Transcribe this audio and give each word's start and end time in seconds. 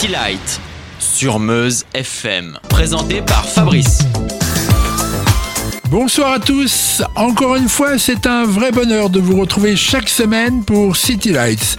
City 0.00 0.12
Light 0.12 0.60
sur 0.98 1.38
Meuse 1.38 1.84
FM, 1.92 2.58
présenté 2.70 3.20
par 3.20 3.46
Fabrice. 3.46 3.98
Bonsoir 5.90 6.32
à 6.32 6.38
tous. 6.38 7.02
Encore 7.16 7.56
une 7.56 7.68
fois, 7.68 7.98
c'est 7.98 8.26
un 8.26 8.46
vrai 8.46 8.72
bonheur 8.72 9.10
de 9.10 9.20
vous 9.20 9.38
retrouver 9.38 9.76
chaque 9.76 10.08
semaine 10.08 10.64
pour 10.64 10.96
City 10.96 11.32
Lights. 11.32 11.78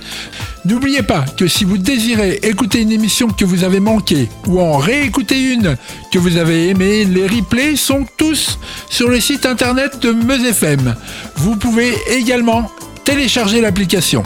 N'oubliez 0.65 1.01
pas 1.01 1.25
que 1.35 1.47
si 1.47 1.63
vous 1.63 1.79
désirez 1.79 2.37
écouter 2.43 2.81
une 2.81 2.91
émission 2.91 3.27
que 3.27 3.43
vous 3.43 3.63
avez 3.63 3.79
manquée 3.79 4.29
ou 4.45 4.61
en 4.61 4.77
réécouter 4.77 5.41
une 5.53 5.75
que 6.13 6.19
vous 6.19 6.37
avez 6.37 6.69
aimée, 6.69 7.05
les 7.05 7.25
replays 7.25 7.75
sont 7.75 8.05
tous 8.17 8.59
sur 8.87 9.09
le 9.09 9.19
site 9.19 9.47
internet 9.47 9.97
de 9.99 10.11
Meuse 10.11 10.45
FM. 10.45 10.95
Vous 11.37 11.55
pouvez 11.55 11.97
également 12.11 12.69
télécharger 13.03 13.61
l'application. 13.61 14.23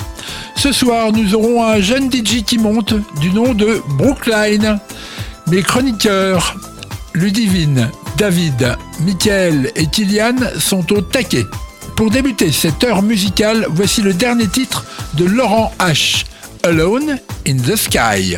Ce 0.56 0.72
soir, 0.72 1.12
nous 1.12 1.36
aurons 1.36 1.64
un 1.64 1.80
jeune 1.80 2.12
DJ 2.12 2.44
qui 2.44 2.58
monte 2.58 2.94
du 3.20 3.32
nom 3.32 3.54
de 3.54 3.82
Brookline. 3.98 4.80
Mes 5.48 5.62
chroniqueurs, 5.62 6.56
Ludivine, 7.14 7.90
David, 8.18 8.78
Michael 9.02 9.72
et 9.76 9.88
Kylian 9.88 10.36
sont 10.60 10.92
au 10.92 11.02
taquet. 11.02 11.46
Pour 11.96 12.10
débuter 12.10 12.52
cette 12.52 12.84
heure 12.84 13.02
musicale, 13.02 13.68
voici 13.70 14.02
le 14.02 14.14
dernier 14.14 14.48
titre 14.48 14.86
de 15.14 15.26
Laurent 15.26 15.72
H. 15.80 16.26
Alone 16.64 17.20
in 17.48 17.58
the 17.58 17.76
Sky. 17.76 18.38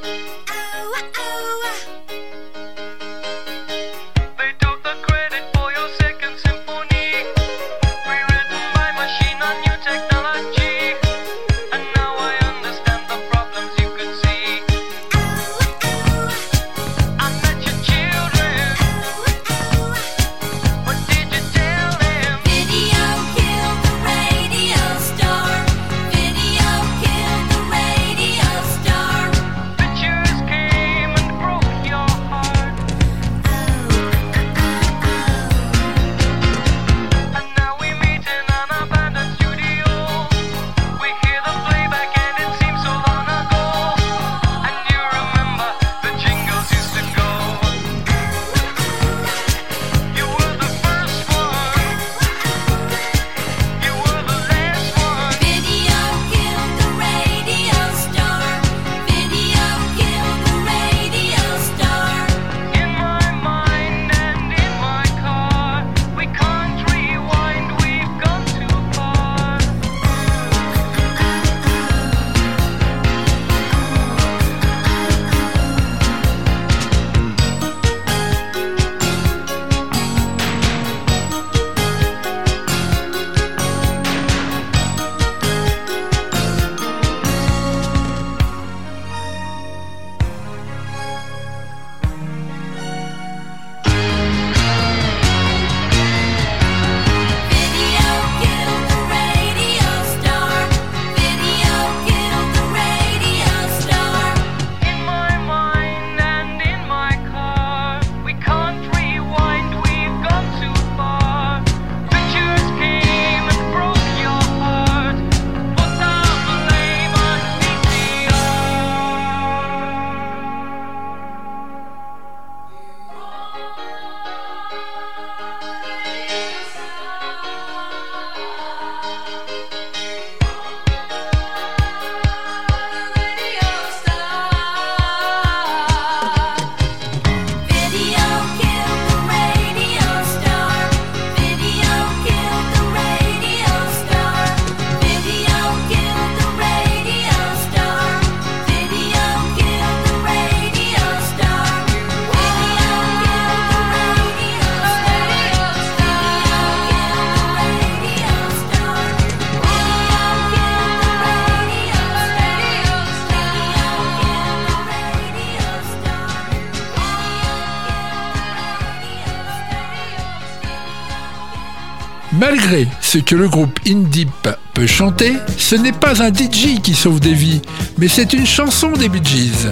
ce 173.11 173.17
que 173.17 173.35
le 173.35 173.49
groupe 173.49 173.77
Indie 173.85 174.25
peut 174.73 174.87
chanter, 174.87 175.33
ce 175.57 175.75
n'est 175.75 175.91
pas 175.91 176.23
un 176.23 176.29
DJ 176.29 176.79
qui 176.81 176.93
sauve 176.93 177.19
des 177.19 177.33
vies, 177.33 177.61
mais 177.97 178.07
c'est 178.07 178.31
une 178.31 178.45
chanson 178.45 178.91
des 178.91 179.09
Bee 179.09 179.19
Gees. 179.21 179.67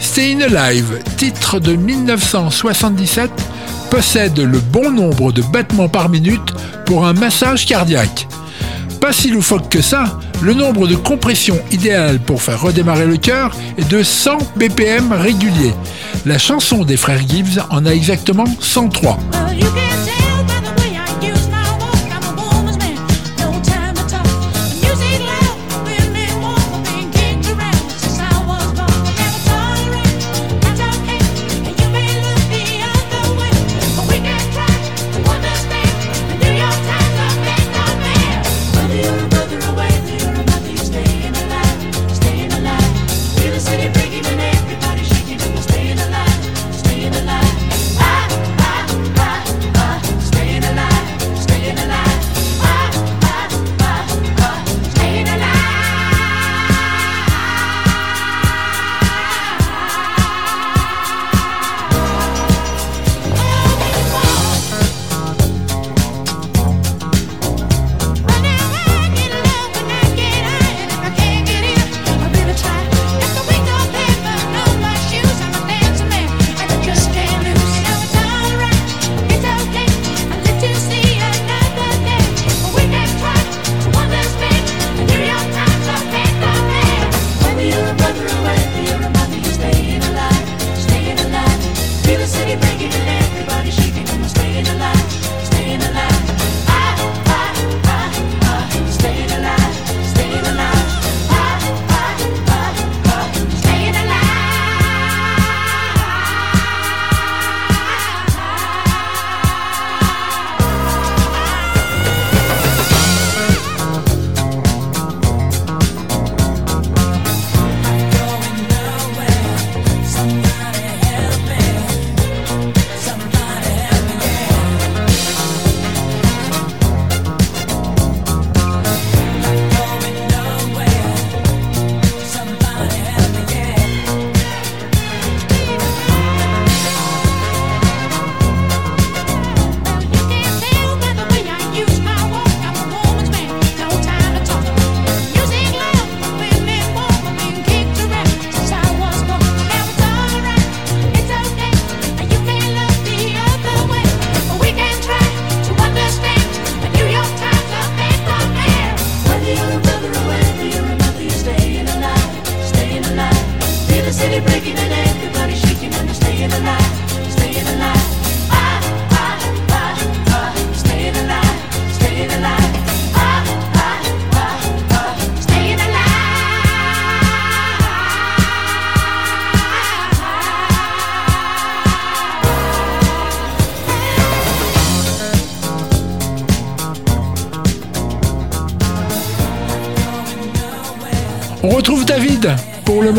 Staying 0.00 0.42
Alive, 0.42 0.98
titre 1.16 1.60
de 1.60 1.76
1977, 1.76 3.30
possède 3.92 4.40
le 4.40 4.58
bon 4.58 4.90
nombre 4.90 5.30
de 5.30 5.40
battements 5.40 5.88
par 5.88 6.08
minute 6.08 6.52
pour 6.84 7.06
un 7.06 7.12
massage 7.12 7.64
cardiaque. 7.64 8.26
Pas 9.00 9.12
si 9.12 9.30
loufoque 9.30 9.68
que 9.68 9.82
ça, 9.82 10.18
le 10.42 10.52
nombre 10.52 10.88
de 10.88 10.96
compressions 10.96 11.60
idéal 11.70 12.18
pour 12.18 12.42
faire 12.42 12.60
redémarrer 12.60 13.06
le 13.06 13.18
cœur 13.18 13.54
est 13.78 13.88
de 13.88 14.02
100 14.02 14.56
BPM 14.56 15.12
réguliers. 15.12 15.74
La 16.26 16.38
chanson 16.38 16.84
des 16.84 16.96
frères 16.96 17.22
Gibbs 17.28 17.62
en 17.70 17.86
a 17.86 17.90
exactement 17.90 18.46
103. 18.58 19.16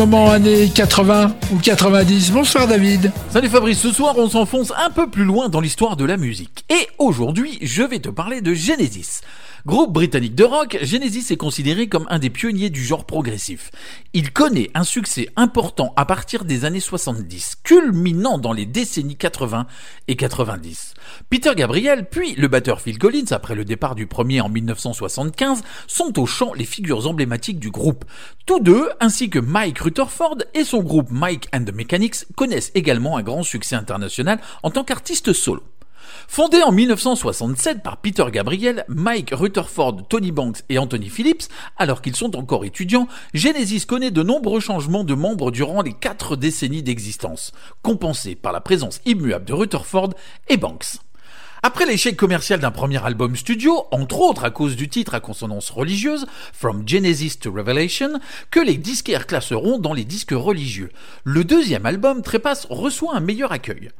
Moment 0.06 0.32
années 0.32 0.68
80 0.68 1.36
ou 1.52 1.58
90. 1.58 2.32
Bonsoir 2.32 2.66
David. 2.66 3.12
Salut 3.30 3.48
Fabrice, 3.48 3.78
ce 3.78 3.92
soir 3.92 4.14
on 4.18 4.28
s'enfonce 4.28 4.72
un 4.76 4.90
peu 4.90 5.08
plus 5.08 5.22
loin 5.22 5.48
dans 5.48 5.60
l'histoire 5.60 5.96
de 5.96 6.04
la 6.04 6.16
musique. 6.16 6.64
Et 6.70 6.88
aujourd'hui, 6.98 7.58
je 7.62 7.84
vais 7.84 8.00
te 8.00 8.08
parler 8.08 8.40
de 8.40 8.52
Genesis. 8.52 9.20
Groupe 9.64 9.92
britannique 9.92 10.34
de 10.34 10.42
rock, 10.42 10.76
Genesis 10.82 11.32
est 11.32 11.36
considéré 11.36 11.86
comme 11.86 12.08
un 12.10 12.18
des 12.18 12.30
pionniers 12.30 12.68
du 12.68 12.82
genre 12.82 13.04
progressif. 13.04 13.70
Il 14.12 14.32
connaît 14.32 14.70
un 14.74 14.82
succès 14.82 15.28
important 15.36 15.92
à 15.94 16.04
partir 16.04 16.44
des 16.44 16.64
années 16.64 16.80
70, 16.80 17.58
culminant 17.62 18.38
dans 18.38 18.52
les 18.52 18.66
décennies 18.66 19.14
80 19.14 19.68
et 20.08 20.16
90. 20.16 20.94
Peter 21.30 21.52
Gabriel, 21.54 22.08
puis 22.10 22.34
le 22.34 22.48
batteur 22.48 22.80
Phil 22.80 22.98
Collins, 22.98 23.30
après 23.30 23.54
le 23.54 23.64
départ 23.64 23.94
du 23.94 24.08
premier 24.08 24.40
en 24.40 24.48
1975, 24.48 25.62
sont 25.86 26.18
au 26.18 26.26
chant 26.26 26.54
les 26.54 26.64
figures 26.64 27.06
emblématiques 27.06 27.60
du 27.60 27.70
groupe. 27.70 28.04
Tous 28.46 28.58
deux, 28.58 28.90
ainsi 28.98 29.30
que 29.30 29.38
Mike 29.38 29.78
Rutherford 29.78 30.38
et 30.54 30.64
son 30.64 30.82
groupe 30.82 31.12
Mike 31.12 31.46
and 31.54 31.66
the 31.66 31.72
Mechanics, 31.72 32.26
connaissent 32.34 32.72
également 32.74 33.16
un 33.16 33.22
grand 33.22 33.44
succès 33.44 33.76
international 33.76 34.40
en 34.64 34.72
tant 34.72 34.82
qu'artistes 34.82 35.32
solo. 35.32 35.62
Fondé 36.28 36.62
en 36.62 36.72
1967 36.72 37.82
par 37.82 37.98
Peter 37.98 38.24
Gabriel, 38.32 38.84
Mike 38.88 39.30
Rutherford, 39.32 40.08
Tony 40.08 40.32
Banks 40.32 40.62
et 40.68 40.78
Anthony 40.78 41.08
Phillips, 41.08 41.44
alors 41.76 42.02
qu'ils 42.02 42.16
sont 42.16 42.36
encore 42.36 42.64
étudiants, 42.64 43.08
Genesis 43.34 43.86
connaît 43.86 44.10
de 44.10 44.22
nombreux 44.22 44.60
changements 44.60 45.04
de 45.04 45.14
membres 45.14 45.50
durant 45.50 45.82
les 45.82 45.92
quatre 45.92 46.36
décennies 46.36 46.82
d'existence, 46.82 47.52
compensés 47.82 48.34
par 48.34 48.52
la 48.52 48.60
présence 48.60 49.00
immuable 49.04 49.44
de 49.44 49.52
Rutherford 49.52 50.10
et 50.48 50.56
Banks. 50.56 50.98
Après 51.64 51.86
l'échec 51.86 52.16
commercial 52.16 52.58
d'un 52.58 52.72
premier 52.72 53.04
album 53.04 53.36
studio, 53.36 53.84
entre 53.92 54.18
autres 54.20 54.42
à 54.42 54.50
cause 54.50 54.74
du 54.74 54.88
titre 54.88 55.14
à 55.14 55.20
consonance 55.20 55.70
religieuse, 55.70 56.26
From 56.52 56.82
Genesis 56.88 57.38
to 57.38 57.52
Revelation, 57.52 58.18
que 58.50 58.58
les 58.58 58.76
disquaires 58.76 59.28
classeront 59.28 59.78
dans 59.78 59.92
les 59.92 60.04
disques 60.04 60.32
religieux, 60.32 60.90
le 61.22 61.44
deuxième 61.44 61.86
album, 61.86 62.22
Trépasse, 62.22 62.66
reçoit 62.68 63.14
un 63.14 63.20
meilleur 63.20 63.52
accueil. 63.52 63.90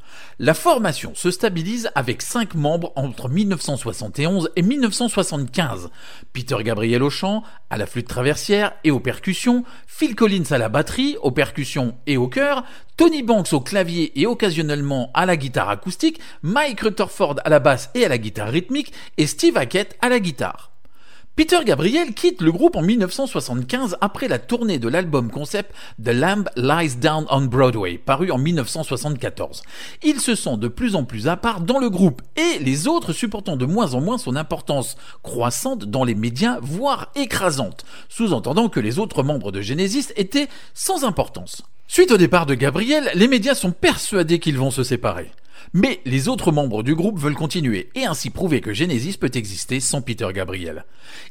La 0.41 0.55
formation 0.55 1.13
se 1.15 1.31
stabilise 1.31 1.89
avec 1.95 2.23
cinq 2.23 2.57
membres 2.57 2.93
entre 2.97 3.29
1971 3.29 4.51
et 4.57 4.63
1975. 4.63 5.91
Peter 6.33 6.57
Gabriel 6.65 7.05
au 7.05 7.11
chant, 7.11 7.45
à 7.71 7.77
la 7.77 7.87
flûte 7.87 8.09
traversière 8.09 8.73
et 8.83 8.91
aux 8.91 8.99
percussions, 8.99 9.63
Phil 9.87 10.17
Collins 10.17 10.51
à 10.51 10.59
la 10.59 10.69
batterie, 10.69 11.17
aux 11.23 11.31
percussions 11.31 11.95
et 12.09 12.17
au 12.17 12.27
chœur, 12.27 12.65
Tony 13.03 13.25
Banks 13.25 13.53
au 13.53 13.59
clavier 13.59 14.13
et 14.21 14.29
occasionnellement 14.29 15.11
à 15.13 15.27
la 15.27 15.37
guitare 15.37 15.69
acoustique, 15.69 16.21
Mike 16.43 16.83
Rutherford 16.83 17.41
à 17.45 17.51
la 17.51 17.59
basse 17.59 17.91
et 17.97 18.05
à 18.05 18.09
la 18.09 18.17
guitare 18.17 18.47
rythmique 18.47 18.93
et 19.19 19.27
Steve 19.27 19.57
Hackett 19.57 19.97
à 20.01 20.09
la 20.09 20.21
guitare. 20.21 20.72
Peter 21.35 21.61
Gabriel 21.65 22.13
quitte 22.13 22.43
le 22.43 22.53
groupe 22.53 22.77
en 22.77 22.83
1975 22.83 23.97
après 24.03 24.29
la 24.29 24.39
tournée 24.39 24.79
de 24.79 24.87
l'album 24.87 25.31
concept 25.31 25.73
The 26.05 26.09
Lamb 26.09 26.51
Lies 26.57 26.97
Down 26.97 27.25
on 27.31 27.47
Broadway, 27.47 27.97
paru 27.97 28.31
en 28.31 28.37
1974. 28.37 29.63
Il 30.03 30.21
se 30.21 30.35
sent 30.35 30.59
de 30.59 30.69
plus 30.69 30.95
en 30.95 31.05
plus 31.05 31.29
à 31.29 31.39
part 31.39 31.63
dans 31.63 31.79
le 31.79 31.89
groupe 31.89 32.21
et 32.37 32.59
les 32.59 32.87
autres 32.87 33.15
supportant 33.15 33.57
de 33.57 33.65
moins 33.65 33.95
en 33.95 34.03
moins 34.03 34.19
son 34.19 34.37
importance 34.37 34.99
croissante 35.23 35.87
dans 35.87 36.05
les 36.05 36.15
médias, 36.15 36.59
voire 36.61 37.11
écrasante, 37.15 37.87
sous-entendant 38.11 38.69
que 38.69 38.81
les 38.81 38.99
autres 38.99 39.23
membres 39.23 39.53
de 39.53 39.63
Genesis 39.63 40.13
étaient 40.17 40.51
sans 40.75 41.03
importance. 41.03 41.63
Suite 41.89 42.13
au 42.13 42.19
départ 42.19 42.45
de 42.45 42.55
Gabriel, 42.55 43.11
les 43.15 43.29
médias 43.29 43.55
sont 43.55 43.73
persuadés 43.73 44.39
qu'ils 44.39 44.59
vont 44.59 44.71
se 44.71 44.85
séparer. 44.85 45.31
Mais 45.75 46.01
les 46.05 46.29
autres 46.29 46.53
membres 46.53 46.83
du 46.83 46.95
groupe 46.95 47.19
veulent 47.19 47.35
continuer 47.35 47.89
et 47.95 48.05
ainsi 48.05 48.29
prouver 48.29 48.61
que 48.61 48.75
Genesis 48.75 49.17
peut 49.17 49.31
exister 49.35 49.81
sans 49.81 50.03
Peter 50.03 50.29
Gabriel. 50.35 50.85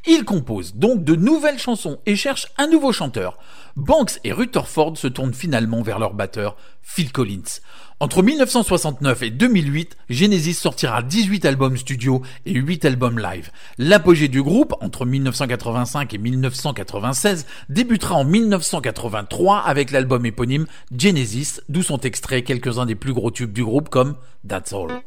Ils 0.08 0.26
composent 0.26 0.74
donc 0.74 1.04
de 1.04 1.16
nouvelles 1.16 1.60
chansons 1.60 2.00
et 2.08 2.16
cherchent 2.16 2.48
un 2.58 2.68
nouveau 2.68 2.92
chanteur. 2.92 3.38
Banks 3.76 4.20
et 4.24 4.32
Rutherford 4.32 4.98
se 4.98 5.08
tournent 5.08 5.36
finalement 5.36 5.84
vers 5.84 6.00
leur 6.00 6.16
batteur, 6.16 6.58
Phil 6.82 7.12
Collins. 7.12 7.62
Entre 8.02 8.24
1969 8.24 9.22
et 9.22 9.30
2008, 9.30 9.96
Genesis 10.10 10.56
sortira 10.56 11.04
18 11.04 11.46
albums 11.46 11.78
studio 11.78 12.24
et 12.48 12.54
8 12.54 12.86
albums 12.86 13.20
live. 13.20 13.52
L'apogée 13.78 14.28
du 14.28 14.42
groupe, 14.42 14.74
entre 14.82 15.06
1985 15.06 16.12
et 16.12 16.18
1996, 16.18 17.46
débutera 17.70 18.16
en 18.16 18.24
1983 18.24 19.60
avec 19.60 19.92
l'album 19.92 20.26
éponyme 20.26 20.66
Genesis, 20.98 21.62
d'où 21.70 21.84
sont 21.84 22.00
extraits 22.00 22.44
quelques-uns 22.44 22.88
des 22.88 22.96
plus 22.96 23.14
gros 23.14 23.30
tubes 23.30 23.54
du 23.54 23.64
groupe 23.64 23.90
comme 23.90 24.16
That's 24.48 24.74
All. 24.74 25.04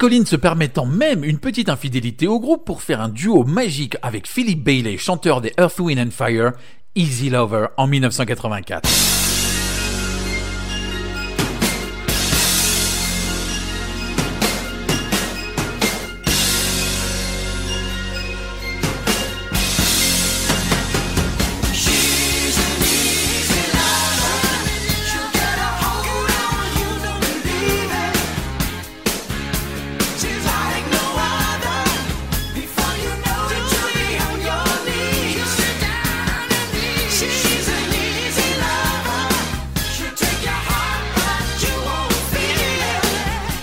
Collins 0.00 0.24
se 0.24 0.36
permettant 0.36 0.86
même 0.86 1.24
une 1.24 1.38
petite 1.38 1.68
infidélité 1.68 2.26
au 2.26 2.40
groupe 2.40 2.64
pour 2.64 2.80
faire 2.80 3.02
un 3.02 3.10
duo 3.10 3.44
magique 3.44 3.98
avec 4.00 4.26
Philip 4.26 4.64
Bailey, 4.64 4.96
chanteur 4.96 5.42
des 5.42 5.52
Earth, 5.58 5.78
Wind 5.78 6.00
and 6.00 6.10
Fire, 6.10 6.52
Easy 6.96 7.28
Lover 7.28 7.66
en 7.76 7.86
1984. 7.86 9.29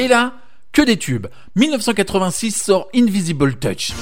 Là, 0.08 0.34
que 0.72 0.82
des 0.82 0.98
tubes. 0.98 1.28
1986 1.56 2.52
sort 2.52 2.88
Invisible 2.94 3.56
Touch. 3.56 3.94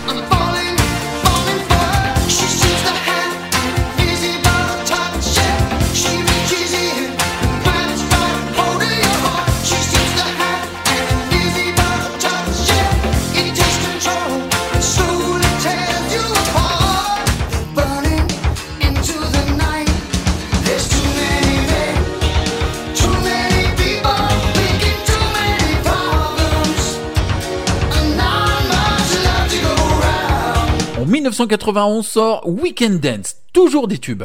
1991 31.35 32.01
sort 32.01 32.43
Weekend 32.45 33.01
Dance, 33.01 33.35
toujours 33.51 33.89
des 33.89 33.97
tubes. 33.97 34.23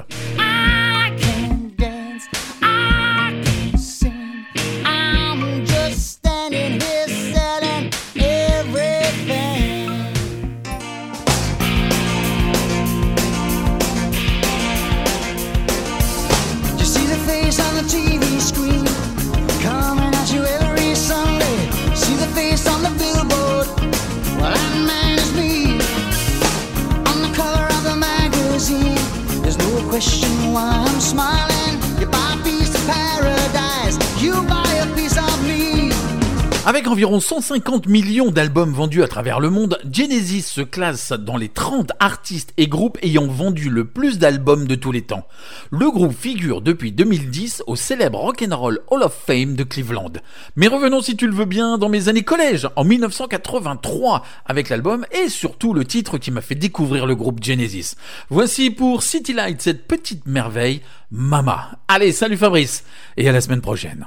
Avec 36.71 36.87
environ 36.87 37.19
150 37.19 37.89
millions 37.89 38.31
d'albums 38.31 38.73
vendus 38.73 39.03
à 39.03 39.09
travers 39.09 39.41
le 39.41 39.51
monde, 39.51 39.81
Genesis 39.91 40.43
se 40.43 40.61
classe 40.61 41.11
dans 41.11 41.37
les 41.37 41.49
30 41.49 41.91
artistes 41.99 42.53
et 42.59 42.69
groupes 42.69 42.97
ayant 43.03 43.27
vendu 43.27 43.69
le 43.71 43.87
plus 43.87 44.21
d'albums 44.21 44.69
de 44.69 44.77
tous 44.77 44.93
les 44.93 45.03
temps. 45.03 45.27
Le 45.73 45.91
groupe 45.91 46.17
figure 46.17 46.61
depuis 46.61 46.93
2010 46.93 47.65
au 47.67 47.75
célèbre 47.75 48.21
Rock'n'Roll 48.21 48.83
Hall 48.89 49.03
of 49.03 49.13
Fame 49.13 49.57
de 49.57 49.65
Cleveland. 49.65 50.13
Mais 50.55 50.69
revenons 50.69 51.01
si 51.01 51.17
tu 51.17 51.27
le 51.27 51.35
veux 51.35 51.45
bien 51.45 51.77
dans 51.77 51.89
mes 51.89 52.07
années 52.07 52.23
collège, 52.23 52.69
en 52.77 52.85
1983, 52.85 54.25
avec 54.47 54.69
l'album 54.69 55.05
et 55.11 55.29
surtout 55.29 55.75
le 55.75 55.85
titre 55.85 56.19
qui 56.19 56.31
m'a 56.31 56.41
fait 56.41 56.55
découvrir 56.55 57.05
le 57.05 57.17
groupe 57.17 57.43
Genesis. 57.43 57.97
Voici 58.29 58.71
pour 58.71 59.03
City 59.03 59.33
Light 59.33 59.61
cette 59.61 59.89
petite 59.89 60.25
merveille, 60.25 60.83
Mama. 61.11 61.81
Allez, 61.89 62.13
salut 62.13 62.37
Fabrice, 62.37 62.85
et 63.17 63.29
à 63.29 63.33
la 63.33 63.41
semaine 63.41 63.61
prochaine. 63.61 64.07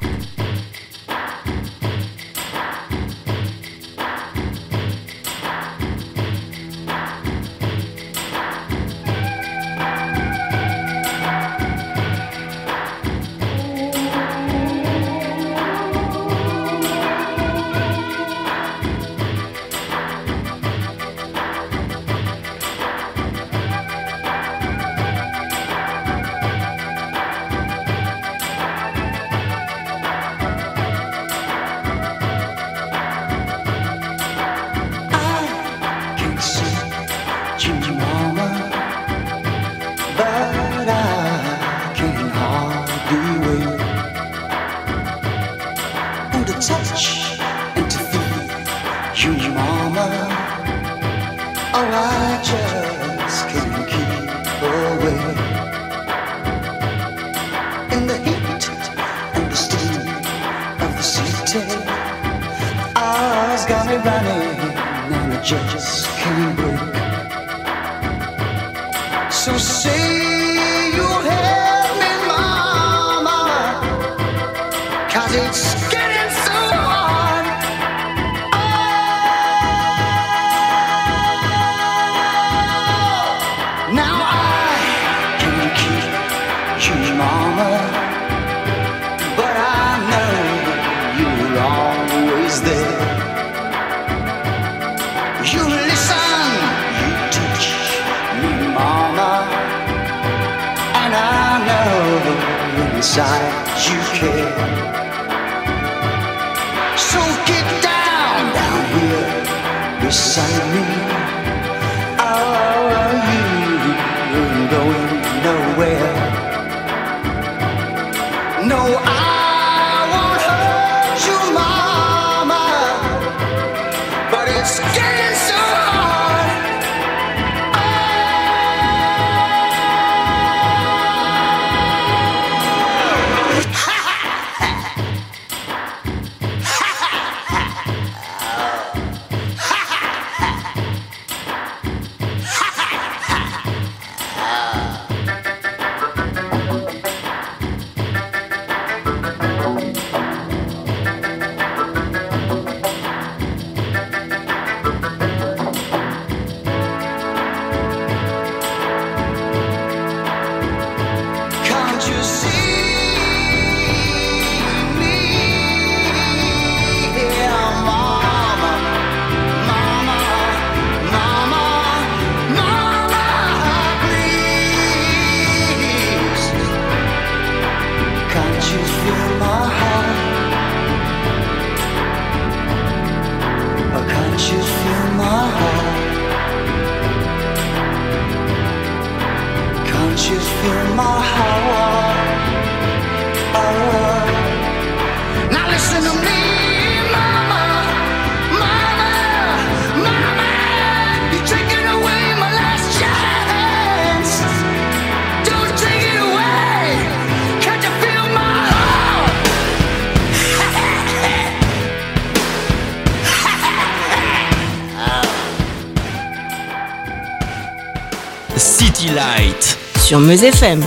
Sur 220.13 220.19
Meuse 220.19 220.43
FM. 220.43 220.79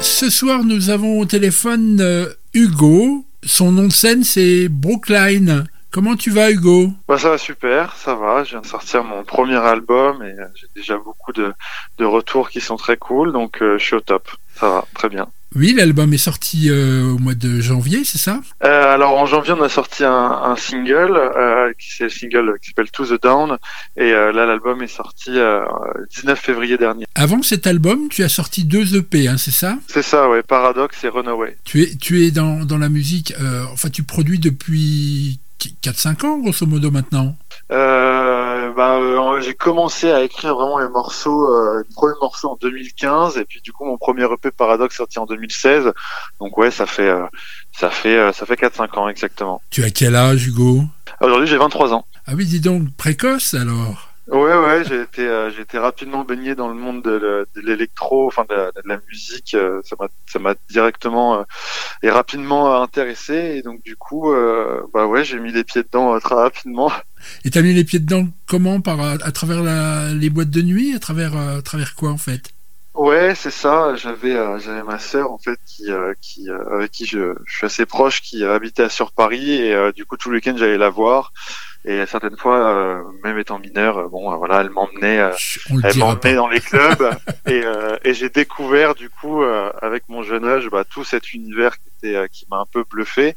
Ce 0.00 0.30
soir, 0.30 0.62
nous 0.62 0.90
avons 0.90 1.18
au 1.18 1.24
téléphone 1.24 1.98
euh, 2.00 2.32
Hugo. 2.54 3.24
Son 3.42 3.72
nom 3.72 3.88
de 3.88 3.92
scène, 3.92 4.22
c'est 4.22 4.68
Brookline. 4.68 5.64
Comment 5.90 6.14
tu 6.14 6.30
vas, 6.30 6.52
Hugo? 6.52 6.92
Bah 7.08 7.18
ça 7.18 7.30
va 7.30 7.38
super, 7.38 7.96
ça 7.96 8.14
va. 8.14 8.44
Je 8.44 8.50
viens 8.50 8.60
de 8.60 8.66
sortir 8.66 9.02
mon 9.02 9.24
premier 9.24 9.56
album 9.56 10.22
et 10.22 10.38
euh, 10.38 10.46
j'ai 10.54 10.68
déjà 10.76 10.96
beaucoup 10.96 11.32
de, 11.32 11.52
de 11.98 12.04
retours 12.04 12.50
qui 12.50 12.60
sont 12.60 12.76
très 12.76 12.96
cool, 12.96 13.32
donc 13.32 13.60
euh, 13.62 13.78
je 13.78 13.84
suis 13.84 13.96
au 13.96 14.00
top. 14.00 14.30
Ça 14.54 14.68
va, 14.68 14.84
très 14.94 15.08
bien. 15.08 15.26
Oui, 15.54 15.74
l'album 15.76 16.12
est 16.14 16.18
sorti 16.18 16.68
euh, 16.70 17.04
au 17.12 17.18
mois 17.18 17.34
de 17.34 17.60
janvier, 17.60 18.02
c'est 18.04 18.18
ça? 18.18 18.40
Euh, 18.64 18.94
alors 18.94 19.16
en 19.18 19.26
janvier, 19.26 19.52
on 19.52 19.62
a 19.62 19.68
sorti 19.68 20.04
un, 20.04 20.12
un 20.12 20.56
single, 20.56 21.16
euh, 21.16 21.72
qui 21.78 21.92
c'est 21.92 22.04
le 22.04 22.10
single 22.10 22.54
qui 22.60 22.68
s'appelle 22.68 22.90
To 22.90 23.04
the 23.06 23.22
Down, 23.22 23.58
et 23.96 24.12
là 24.12 24.32
l'album 24.32 24.82
est 24.82 24.86
sorti 24.86 25.30
euh, 25.30 25.62
19 26.16 26.38
février 26.38 26.78
dernier. 26.78 27.06
Avant 27.14 27.42
cet 27.42 27.66
album, 27.66 28.08
tu 28.08 28.22
as 28.22 28.28
sorti 28.28 28.64
deux 28.64 28.96
EP, 28.96 29.28
hein, 29.28 29.36
c'est 29.36 29.50
ça? 29.50 29.78
C'est 29.88 30.02
ça, 30.02 30.28
ouais, 30.28 30.42
Paradox 30.42 31.02
et 31.04 31.08
Runaway. 31.08 31.56
tu 31.64 31.82
es, 31.82 31.94
tu 31.96 32.24
es 32.24 32.30
dans, 32.30 32.64
dans 32.64 32.78
la 32.78 32.88
musique, 32.88 33.34
enfin 33.72 33.90
tu 33.90 34.02
produis 34.02 34.38
depuis 34.38 35.38
4-5 35.84 36.26
ans, 36.26 36.38
grosso 36.38 36.66
modo, 36.66 36.90
maintenant? 36.90 37.36
Euh, 37.70 38.51
bah, 38.72 39.00
j'ai 39.40 39.54
commencé 39.54 40.10
à 40.10 40.22
écrire 40.22 40.54
vraiment 40.54 40.78
les 40.78 40.88
morceaux, 40.88 41.48
euh, 41.48 41.78
le 41.78 41.94
premier 41.94 42.14
morceau 42.20 42.50
en 42.50 42.56
2015, 42.56 43.38
et 43.38 43.44
puis 43.44 43.60
du 43.60 43.72
coup 43.72 43.84
mon 43.84 43.98
premier 43.98 44.24
EP 44.24 44.50
Paradox 44.50 44.96
sorti 44.96 45.18
en 45.18 45.26
2016. 45.26 45.92
Donc 46.40 46.56
ouais, 46.58 46.70
ça 46.70 46.86
fait 46.86 47.08
euh, 47.08 47.24
ça 47.72 47.90
fait 47.90 48.16
euh, 48.16 48.32
ça 48.32 48.46
fait 48.46 48.54
4-5 48.54 48.98
ans 48.98 49.08
exactement. 49.08 49.62
Tu 49.70 49.84
as 49.84 49.90
quel 49.90 50.16
âge, 50.16 50.46
Hugo? 50.46 50.82
Aujourd'hui 51.20 51.46
j'ai 51.46 51.56
23 51.56 51.94
ans. 51.94 52.06
Ah 52.26 52.32
oui, 52.34 52.46
dis 52.46 52.60
donc, 52.60 52.94
précoce 52.96 53.54
alors 53.54 54.11
Ouais, 54.28 54.56
ouais, 54.56 54.84
j'ai 54.84 55.00
été, 55.02 55.26
euh, 55.26 55.50
j'ai 55.50 55.62
été 55.62 55.78
rapidement 55.78 56.22
baigné 56.24 56.54
dans 56.54 56.68
le 56.68 56.74
monde 56.74 57.02
de, 57.02 57.10
le- 57.10 57.46
de 57.56 57.60
l'électro, 57.60 58.28
enfin 58.28 58.44
de, 58.48 58.54
la- 58.54 58.70
de 58.70 58.80
la 58.84 59.00
musique. 59.08 59.54
euh, 59.54 59.80
ça 59.84 59.96
m'a, 59.98 60.06
ça 60.26 60.38
m'a 60.38 60.54
directement 60.70 61.40
euh, 61.40 61.42
et 62.02 62.10
rapidement 62.10 62.80
intéressé. 62.82 63.34
Et 63.56 63.62
donc 63.62 63.82
du 63.82 63.96
coup, 63.96 64.32
bah 64.94 65.06
ouais, 65.06 65.24
j'ai 65.24 65.40
mis 65.40 65.52
les 65.52 65.64
pieds 65.64 65.82
dedans 65.82 66.18
très 66.20 66.36
rapidement. 66.36 66.92
Et 67.44 67.50
t'as 67.50 67.62
mis 67.62 67.74
les 67.74 67.84
pieds 67.84 67.98
dedans 67.98 68.28
comment? 68.46 68.80
Par, 68.80 69.00
à, 69.00 69.18
travers 69.32 69.62
la- 69.62 70.12
les 70.14 70.30
boîtes 70.30 70.50
de 70.50 70.62
nuit? 70.62 70.94
À 70.94 70.98
travers, 71.00 71.36
à 71.36 71.62
travers 71.62 71.94
quoi, 71.94 72.10
en 72.10 72.18
fait? 72.18 72.50
Ouais, 72.94 73.34
c'est 73.34 73.50
ça. 73.50 73.96
J'avais, 73.96 74.34
j'avais 74.60 74.82
ma 74.82 74.98
sœur 74.98 75.32
en 75.32 75.38
fait 75.38 75.58
qui, 75.66 75.84
qui, 76.20 76.48
avec 76.50 76.90
qui 76.90 77.06
je, 77.06 77.34
je 77.46 77.56
suis 77.56 77.66
assez 77.66 77.86
proche, 77.86 78.20
qui 78.20 78.44
habitait 78.44 78.88
sur 78.90 79.12
Paris 79.12 79.52
et 79.52 79.92
du 79.94 80.04
coup 80.04 80.16
tout 80.16 80.28
le 80.30 80.36
week-end 80.36 80.54
j'allais 80.56 80.76
la 80.78 80.90
voir. 80.90 81.32
Et 81.84 82.06
certaines 82.06 82.36
fois, 82.36 82.58
euh, 82.58 83.02
même 83.24 83.38
étant 83.38 83.58
mineur, 83.58 83.98
euh, 83.98 84.08
bon, 84.08 84.32
euh, 84.32 84.36
voilà, 84.36 84.60
elle 84.60 84.70
m'emmenait. 84.70 85.18
euh, 85.18 85.30
Elle 85.82 85.96
m'emmenait 85.98 86.34
dans 86.34 86.48
les 86.48 86.60
clubs. 86.60 87.10
Et, 87.48 87.64
euh, 87.64 87.96
et 88.04 88.14
j'ai 88.14 88.28
découvert 88.28 88.94
du 88.94 89.10
coup 89.10 89.42
euh, 89.42 89.70
avec 89.82 90.08
mon 90.08 90.22
jeune 90.22 90.46
âge 90.46 90.68
bah, 90.70 90.84
tout 90.84 91.02
cet 91.02 91.32
univers 91.32 91.72
qui 91.76 91.88
était 91.98 92.16
euh, 92.16 92.26
qui 92.28 92.46
m'a 92.50 92.58
un 92.58 92.66
peu 92.72 92.84
bluffé. 92.88 93.34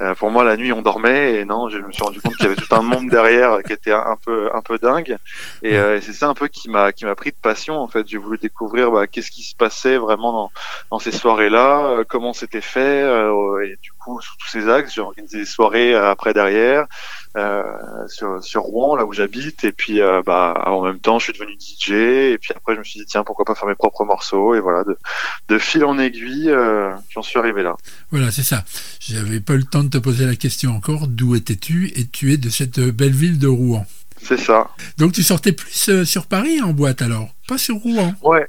Euh, 0.00 0.14
pour 0.14 0.30
moi 0.30 0.44
la 0.44 0.56
nuit 0.56 0.72
on 0.72 0.80
dormait. 0.80 1.34
Et 1.34 1.44
non 1.44 1.68
je 1.68 1.78
me 1.78 1.92
suis 1.92 2.02
rendu 2.02 2.20
compte 2.22 2.36
qu'il 2.36 2.44
y 2.46 2.48
avait 2.48 2.56
tout 2.56 2.72
un 2.74 2.82
monde 2.82 3.10
derrière 3.10 3.58
qui 3.66 3.72
était 3.74 3.92
un 3.92 4.16
peu 4.24 4.48
un 4.54 4.62
peu 4.62 4.78
dingue. 4.78 5.16
Et, 5.62 5.76
euh, 5.76 5.96
et 5.96 6.00
c'est 6.00 6.12
ça 6.14 6.28
un 6.28 6.34
peu 6.34 6.48
qui 6.48 6.70
m'a 6.70 6.92
qui 6.92 7.04
m'a 7.04 7.14
pris 7.14 7.30
de 7.30 7.36
passion 7.42 7.74
en 7.78 7.86
fait. 7.88 8.08
J'ai 8.08 8.16
voulu 8.16 8.38
découvrir 8.38 8.90
bah, 8.90 9.06
qu'est-ce 9.06 9.30
qui 9.30 9.42
se 9.42 9.54
passait 9.56 9.98
vraiment 9.98 10.32
dans, 10.32 10.50
dans 10.90 10.98
ces 10.98 11.12
soirées 11.12 11.50
là 11.50 12.02
comment 12.08 12.32
c'était 12.32 12.60
fait 12.62 13.02
euh, 13.02 13.62
et 13.66 13.76
du 13.82 13.90
coup 13.92 14.20
sur 14.22 14.36
tous 14.38 14.48
ces 14.48 14.68
axes 14.70 14.94
j'ai 14.94 15.00
organisé 15.02 15.38
des 15.40 15.44
soirées 15.46 15.94
après 15.94 16.32
derrière 16.32 16.86
sur, 18.08 18.42
sur 18.42 18.62
Rouen, 18.62 18.96
là 18.96 19.04
où 19.04 19.12
j'habite. 19.12 19.64
Et 19.64 19.72
puis, 19.72 20.00
euh, 20.00 20.22
bah, 20.24 20.62
en 20.66 20.82
même 20.82 20.98
temps, 20.98 21.18
je 21.18 21.24
suis 21.24 21.32
devenu 21.32 21.52
DJ. 21.58 21.90
Et 22.32 22.38
puis 22.38 22.52
après, 22.54 22.74
je 22.74 22.80
me 22.80 22.84
suis 22.84 23.00
dit, 23.00 23.06
tiens, 23.06 23.24
pourquoi 23.24 23.44
pas 23.44 23.54
faire 23.54 23.68
mes 23.68 23.74
propres 23.74 24.04
morceaux 24.04 24.54
Et 24.54 24.60
voilà, 24.60 24.84
de, 24.84 24.96
de 25.48 25.58
fil 25.58 25.84
en 25.84 25.98
aiguille, 25.98 26.50
euh, 26.50 26.90
j'en 27.10 27.22
suis 27.22 27.38
arrivé 27.38 27.62
là. 27.62 27.76
Voilà, 28.10 28.30
c'est 28.30 28.42
ça. 28.42 28.64
J'avais 29.00 29.40
pas 29.40 29.54
eu 29.54 29.58
le 29.58 29.64
temps 29.64 29.84
de 29.84 29.90
te 29.90 29.98
poser 29.98 30.26
la 30.26 30.36
question 30.36 30.74
encore. 30.74 31.08
D'où 31.08 31.34
étais-tu? 31.34 31.92
Et 31.96 32.06
tu 32.06 32.32
es 32.32 32.36
de 32.36 32.50
cette 32.50 32.80
belle 32.80 33.12
ville 33.12 33.38
de 33.38 33.48
Rouen. 33.48 33.86
C'est 34.22 34.38
ça. 34.38 34.68
Donc 34.96 35.12
tu 35.12 35.22
sortais 35.22 35.52
plus 35.52 35.88
euh, 35.88 36.04
sur 36.04 36.26
Paris 36.26 36.60
en 36.60 36.72
boîte 36.72 37.02
alors? 37.02 37.30
Pas 37.46 37.58
sur 37.58 37.76
Rouen 37.76 38.14
Ouais. 38.22 38.46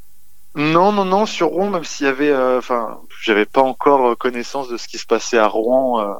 Non, 0.55 0.91
non, 0.91 1.05
non, 1.05 1.25
sur 1.27 1.47
Rouen, 1.49 1.69
même 1.69 1.83
s'il 1.83 2.07
y 2.07 2.09
avait, 2.09 2.31
euh, 2.31 2.57
enfin, 2.57 2.99
j'avais 3.21 3.45
pas 3.45 3.61
encore 3.61 4.09
euh, 4.09 4.15
connaissance 4.15 4.67
de 4.67 4.77
ce 4.77 4.87
qui 4.87 4.97
se 4.97 5.05
passait 5.05 5.37
à 5.37 5.47
Rouen, 5.47 6.01
euh, 6.01 6.13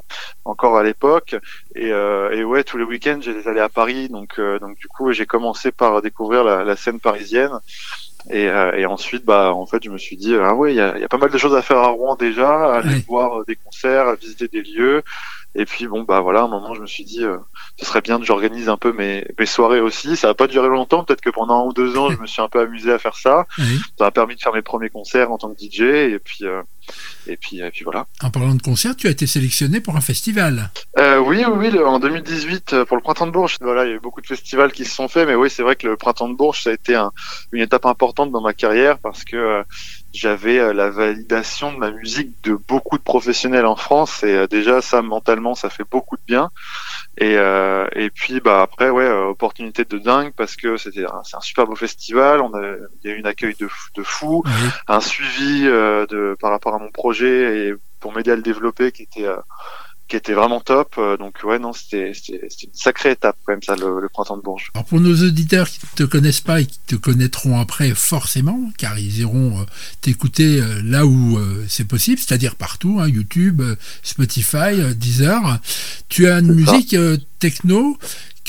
encore 0.46 0.78
à 0.78 0.84
l'époque. 0.84 1.36
Et, 1.76 1.92
euh, 1.92 2.30
et 2.32 2.44
ouais, 2.44 2.64
tous 2.64 2.78
les 2.78 2.84
week-ends, 2.84 3.18
j'allais 3.22 3.48
aller 3.48 3.60
à 3.60 3.70
Paris, 3.70 4.08
donc, 4.08 4.38
euh, 4.38 4.60
donc 4.60 4.78
du 4.78 4.88
coup, 4.88 5.12
j'ai 5.12 5.26
commencé 5.26 5.72
par 5.72 6.02
découvrir 6.04 6.44
la, 6.44 6.64
la 6.64 6.76
scène 6.76 7.00
parisienne. 7.00 7.52
Et, 8.30 8.48
euh, 8.48 8.74
et 8.78 8.86
ensuite, 8.86 9.26
bah, 9.26 9.54
en 9.54 9.66
fait, 9.66 9.84
je 9.84 9.90
me 9.90 9.98
suis 9.98 10.16
dit, 10.18 10.36
ah 10.36 10.54
ouais, 10.54 10.74
il 10.74 10.76
y 10.78 10.82
a, 10.82 10.96
il 10.96 11.02
y 11.02 11.06
a 11.06 11.08
pas 11.10 11.18
mal 11.18 11.32
de 11.32 11.38
choses 11.38 11.56
à 11.56 11.62
faire 11.64 11.78
à 11.80 11.88
Rouen 11.88 12.16
déjà, 12.16 12.76
aller 12.76 12.96
Oui. 12.96 13.06
voir 13.08 13.44
des 13.46 13.56
concerts, 13.56 14.16
visiter 14.16 14.48
des 14.48 14.62
lieux. 14.62 15.02
Et 15.56 15.66
puis 15.66 15.88
bon, 15.88 16.04
bah 16.04 16.20
voilà, 16.20 16.42
à 16.42 16.44
un 16.44 16.48
moment, 16.48 16.74
je 16.76 16.82
me 16.82 16.86
suis 16.88 17.04
dit, 17.04 17.24
euh, 17.24 17.38
ce 17.80 17.86
serait 17.86 18.02
bien 18.02 18.20
que 18.20 18.26
j'organise 18.26 18.70
un 18.70 18.78
peu 18.78 18.94
mes, 18.94 19.26
mes 19.40 19.46
soirées 19.48 19.82
aussi. 19.82 20.16
Ça 20.16 20.28
va 20.28 20.34
pas 20.36 20.48
durer 20.48 20.68
longtemps, 20.70 21.04
peut-être 21.04 21.22
que 21.22 21.32
pendant 21.32 21.64
un 21.64 21.68
ou 21.68 21.74
deux 21.74 21.98
ans, 21.98 22.12
je 22.12 22.18
me 22.18 22.28
suis 22.28 22.42
un 22.42 22.48
peu 22.50 22.60
amusé 22.60 22.92
à 22.92 23.00
faire 23.00 23.16
ça. 23.16 23.46
Oui. 23.58 23.80
Ça 23.98 24.06
m'a 24.06 24.12
permis 24.12 24.36
de 24.36 24.42
faire 24.42 24.54
mes 24.54 24.62
premiers 24.62 24.90
concerts 24.90 25.32
en 25.32 25.38
tant 25.40 25.50
que 25.54 25.60
DJ. 25.60 25.82
Et 26.14 26.20
puis, 26.24 26.46
euh, 26.46 26.62
et 27.28 27.36
puis, 27.36 27.60
et 27.62 27.72
puis 27.72 27.84
voilà. 27.84 28.06
En 28.22 28.30
parlant 28.30 28.54
de 28.56 28.62
concert, 28.62 28.96
tu 28.96 29.08
as 29.08 29.12
été 29.12 29.26
sélectionné 29.28 29.82
pour 29.82 29.96
un 29.96 30.02
festival. 30.02 30.70
Euh, 31.00 31.18
oui, 31.18 31.44
oui, 31.48 31.54
oui, 31.58 31.72
le- 31.72 31.86
en 31.86 32.00
2018 32.00 32.74
euh, 32.74 32.86
pour 32.86 32.96
le 32.98 33.02
printemps 33.04 33.28
de 33.28 33.32
Bourges. 33.32 33.58
Voilà, 33.62 33.86
il 33.86 33.90
y 33.90 33.92
a 33.94 33.96
eu 33.96 34.00
beaucoup 34.00 34.22
de 34.22 34.28
festivals 34.28 34.72
qui 34.72 34.86
se 34.86 34.94
sont 34.96 35.08
faits, 35.08 35.28
mais 35.28 35.36
oui, 35.36 35.50
c'est 35.50 35.64
vrai 35.64 35.76
que 35.76 35.88
le 35.88 35.98
printemps 35.98 36.30
de 36.30 36.36
Bourges 36.36 36.64
ça 36.64 36.70
a 36.70 36.74
été 36.74 36.96
un- 36.96 37.12
une 37.52 37.62
étape 37.62 37.86
importante 37.88 38.32
dans 38.32 38.42
ma 38.42 38.54
carrière 38.54 38.98
parce 39.00 39.24
que 39.24 39.36
euh, 39.36 39.64
j'avais 40.14 40.60
euh, 40.60 40.74
la 40.74 40.90
validation 40.90 41.72
de 41.72 41.78
ma 41.78 41.92
musique 41.92 42.32
de 42.44 42.56
beaucoup 42.56 42.98
de 42.98 43.04
professionnels 43.04 43.66
en 43.66 43.76
France 43.76 44.24
et 44.24 44.34
euh, 44.34 44.48
déjà 44.48 44.82
ça 44.82 45.02
mentalement 45.02 45.56
ça 45.56 45.70
fait 45.70 45.86
beaucoup 45.90 46.18
de 46.18 46.22
bien. 46.26 46.50
Et 47.18 47.38
euh, 47.38 47.88
et 47.94 48.10
puis 48.10 48.40
bah 48.40 48.62
après 48.62 48.90
ouais 48.90 49.04
euh, 49.04 49.26
opportunité 49.26 49.86
de 49.86 49.98
dingue 49.98 50.32
parce 50.36 50.56
que 50.56 50.78
c'était 50.78 51.06
c'est 51.24 51.38
un 51.38 51.42
super 51.42 51.66
beau 51.68 51.76
festival. 51.76 52.42
On 52.42 52.54
a 52.54 52.76
il 53.04 53.10
y 53.10 53.14
a 53.14 53.18
eu 53.18 53.22
un 53.22 53.26
accueil 53.26 53.56
de 53.60 53.70
de 53.96 54.04
fou 54.04 54.44
un 54.88 55.02
suivi 55.02 55.68
euh, 55.68 56.06
de 56.08 56.36
par 56.40 56.52
rapport 56.52 56.76
à 56.76 56.80
mon 56.80 56.92
projet 56.92 57.68
et 57.68 57.74
pour 58.00 58.14
m'aider 58.14 58.32
à 58.32 58.36
le 58.36 58.42
développer 58.42 58.92
qui 58.92 59.04
était 59.04 59.26
euh, 59.26 59.38
qui 60.10 60.16
était 60.16 60.34
vraiment 60.34 60.60
top 60.60 60.96
Euh, 60.98 61.18
donc 61.18 61.36
ouais 61.44 61.60
non 61.60 61.72
c'était 61.72 62.12
une 62.12 62.74
sacrée 62.74 63.12
étape 63.12 63.38
quand 63.46 63.54
même 63.54 63.64
ça 63.64 63.76
le, 63.76 64.02
le 64.02 64.10
printemps 64.10 64.38
de 64.38 64.42
Bourges 64.42 64.72
Alors 64.74 64.86
pour 64.86 65.00
nos 65.00 65.16
auditeurs 65.24 65.70
qui 65.70 65.80
ne 65.84 65.98
te 65.98 66.04
connaissent 66.04 66.42
pas 66.42 66.62
et 66.62 66.66
qui 66.66 66.80
te 66.88 66.96
connaîtront 66.96 67.60
après 67.60 67.94
forcément, 67.96 68.72
car 68.78 68.98
ils 68.98 69.20
iront 69.20 69.60
euh, 69.60 69.64
t'écouter 70.02 70.60
euh, 70.60 70.82
là 70.84 71.06
où 71.06 71.38
euh, 71.38 71.64
c'est 71.70 71.86
possible, 71.88 72.20
c'est-à-dire 72.20 72.56
partout, 72.56 73.00
hein, 73.00 73.08
YouTube, 73.08 73.62
Spotify, 74.04 74.96
Deezer, 74.96 75.60
tu 76.10 76.28
as 76.28 76.40
une 76.40 76.54
musique 76.54 76.96
techno 77.38 77.98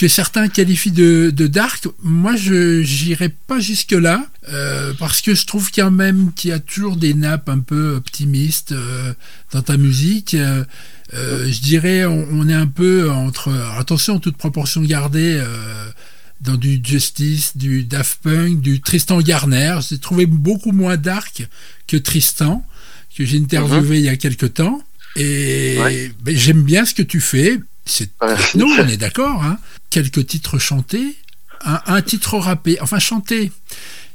que 0.01 0.09
certains 0.09 0.49
qualifient 0.49 0.93
de, 0.93 1.31
de 1.31 1.47
dark. 1.47 1.87
Moi, 2.03 2.35
je 2.35 2.81
j'irai 2.83 3.29
pas 3.29 3.61
jusque 3.61 3.93
là 3.93 4.25
euh, 4.49 4.95
parce 4.99 5.21
que 5.21 5.35
je 5.35 5.45
trouve 5.45 5.71
quand 5.71 5.91
même 5.91 6.33
qu'il 6.33 6.51
y 6.51 6.53
a 6.55 6.59
toujours 6.59 6.97
des 6.97 7.13
nappes 7.13 7.51
un 7.51 7.59
peu 7.59 7.97
optimistes 7.97 8.73
euh, 8.73 9.13
dans 9.53 9.61
ta 9.61 9.77
musique. 9.77 10.33
Euh, 10.33 10.65
euh, 11.15 11.51
je 11.51 11.61
dirais, 11.61 12.05
on, 12.07 12.27
on 12.33 12.49
est 12.49 12.55
un 12.55 12.67
peu 12.67 13.11
entre. 13.11 13.49
attention, 13.79 14.19
toute 14.21 14.37
proportion 14.37 14.83
gardée. 14.83 15.35
euh, 15.43 15.91
dans 16.41 16.57
du 16.57 16.81
Justice, 16.83 17.55
du 17.59 17.85
Daft 17.85 18.21
Punk, 18.23 18.61
du 18.63 18.81
Tristan 18.81 19.21
Garner. 19.21 19.79
J'ai 19.87 19.99
trouvé 19.99 20.25
beaucoup 20.25 20.73
moins 20.73 20.97
dark 20.97 21.47
que 21.87 21.99
Tristan, 21.99 22.65
que 23.15 23.27
j'ai 23.27 23.37
interviewé 23.39 23.99
il 23.99 24.05
y 24.07 24.09
a 24.09 24.17
quelque 24.17 24.47
temps. 24.47 24.81
Et 25.17 25.77
Ouais. 25.79 26.11
ben, 26.23 26.35
j'aime 26.35 26.63
bien 26.63 26.87
ce 26.87 26.95
que 26.95 27.03
tu 27.03 27.21
fais. 27.21 27.61
C'est 27.85 28.09
Ouais. 28.23 28.35
techno, 28.53 28.67
on 28.79 28.89
est 28.89 28.97
d'accord. 28.97 29.45
Hein. 29.45 29.59
Quelques 29.91 30.27
titres 30.27 30.59
chantés, 30.59 31.15
un, 31.63 31.81
un 31.85 32.01
titre 32.01 32.39
rappé, 32.39 32.79
enfin 32.81 32.99
chanté. 33.01 33.53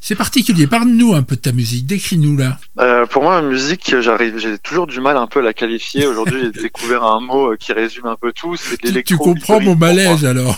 C'est 0.01 0.15
particulier. 0.15 0.67
Parle-nous 0.67 1.13
un 1.13 1.23
peu 1.23 1.35
de 1.35 1.41
ta 1.41 1.51
musique. 1.51 1.85
Décris-nous 1.85 2.37
là. 2.37 2.59
Euh, 2.79 3.05
pour 3.05 3.23
moi, 3.23 3.41
la 3.41 3.47
musique, 3.47 3.95
j'arrive, 3.99 4.37
j'ai 4.37 4.57
toujours 4.59 4.87
du 4.87 4.99
mal 4.99 5.17
un 5.17 5.27
peu 5.27 5.39
à 5.39 5.43
la 5.43 5.53
qualifier. 5.53 6.05
Aujourd'hui, 6.05 6.41
j'ai 6.43 6.51
découvert 6.63 7.03
un 7.03 7.19
mot 7.19 7.51
euh, 7.51 7.57
qui 7.57 7.73
résume 7.73 8.05
un 8.05 8.15
peu 8.15 8.31
tout. 8.31 8.55
C'est 8.55 8.77
Tu, 9.03 9.17
comprends 9.17 9.59
mon 9.59 9.75
malaise 9.75 10.25
alors. 10.25 10.57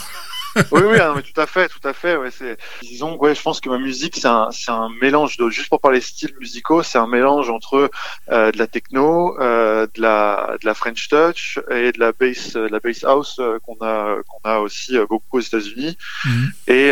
oui, 0.72 0.82
oui, 0.84 0.98
mais 1.16 1.22
tout 1.22 1.40
à 1.40 1.46
fait, 1.46 1.70
tout 1.70 1.86
à 1.88 1.94
fait. 1.94 2.18
Ouais, 2.18 2.32
c'est, 2.32 2.58
disons, 2.82 3.16
ouais, 3.18 3.36
je 3.36 3.42
pense 3.42 3.60
que 3.60 3.70
ma 3.70 3.78
musique, 3.78 4.16
c'est 4.16 4.28
un, 4.28 4.50
c'est 4.52 4.72
un 4.72 4.90
mélange 5.02 5.38
de, 5.38 5.50
juste 5.50 5.70
pour 5.70 5.80
parler 5.80 6.02
styles 6.02 6.34
musicaux, 6.40 6.84
c'est 6.84 6.98
un 6.98 7.08
mélange 7.08 7.50
entre 7.50 7.90
euh, 8.32 8.52
de 8.52 8.58
la 8.58 8.68
techno, 8.68 9.40
euh, 9.40 9.88
de 9.96 10.02
la, 10.02 10.58
de 10.62 10.66
la 10.66 10.74
French 10.74 11.08
touch 11.10 11.60
et 11.72 11.92
de 11.92 12.00
la 12.00 12.12
bass, 12.12 12.56
euh, 12.56 12.68
de 12.68 12.72
la 12.72 12.80
bass 12.80 13.04
house 13.04 13.38
euh, 13.40 13.60
qu'on 13.60 13.78
a, 13.82 14.18
qu'on 14.28 14.50
a 14.50 14.60
aussi 14.60 14.98
beaucoup 15.10 15.38
aux 15.38 15.42
États-Unis. 15.42 15.98
Mhm. 16.26 16.52
Et 16.68 16.92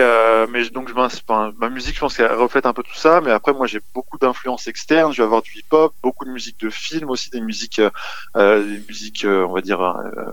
mais 0.50 0.70
donc, 0.70 0.90
je 0.90 0.94
enfin, 0.94 1.54
ma 1.58 1.70
musique, 1.70 1.96
je 1.96 2.00
pense 2.00 2.16
qu'elle 2.16 2.32
reflète 2.32 2.66
un 2.66 2.74
peu 2.74 2.84
tout 2.84 2.96
ça. 2.96 3.22
Mais 3.22 3.32
après, 3.32 3.54
moi, 3.54 3.68
j'ai 3.68 3.82
beaucoup 3.94 4.18
d'influences 4.18 4.68
externes. 4.68 5.12
Je 5.12 5.18
vais 5.18 5.26
avoir 5.26 5.42
du 5.42 5.52
hip-hop, 5.58 5.94
beaucoup 6.04 6.26
de 6.26 6.30
musique 6.30 6.60
de 6.60 6.70
film 6.70 7.10
aussi, 7.10 7.30
des 7.30 7.42
musiques, 7.42 7.82
des 8.36 8.82
musiques, 8.88 9.26
on 9.26 9.54
va 9.54 9.62
dire, 9.62 9.82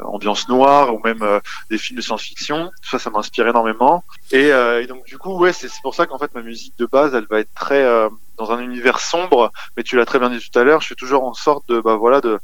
ambiance 0.05 0.49
noire 0.49 0.95
ou 0.95 1.01
même 1.03 1.25
des 1.71 1.79
films 1.79 1.97
de 1.97 2.03
science-fiction. 2.03 2.71
Ça, 2.83 2.99
ça 2.99 3.11
m'inspire 3.23 3.47
énormément. 3.47 4.03
Et, 4.33 4.53
euh, 4.53 4.83
et 4.83 4.87
donc 4.87 5.05
du 5.05 5.17
coup, 5.17 5.39
ouais, 5.39 5.53
c'est 5.53 5.71
pour 5.83 5.95
ça 5.95 6.07
qu'en 6.07 6.19
fait 6.19 6.35
ma 6.35 6.43
musique 6.43 6.75
de 6.79 6.87
base, 6.87 7.15
elle 7.15 7.27
va 7.31 7.39
être 7.39 7.55
très 7.55 7.83
euh, 7.83 8.09
dans 8.37 8.51
un 8.51 8.59
univers 8.61 8.99
sombre. 8.99 9.53
Mais 9.77 9.83
tu 9.85 9.97
l'as 9.97 10.05
très 10.05 10.19
bien 10.19 10.29
dit 10.31 10.41
tout 10.41 10.59
à 10.59 10.65
l'heure, 10.65 10.81
je 10.81 10.89
fais 10.89 10.95
toujours 10.97 11.25
en 11.25 11.35
sorte 11.35 11.69
de, 11.69 11.81
bah 11.81 11.95
voilà, 11.97 12.21
de 12.21 12.39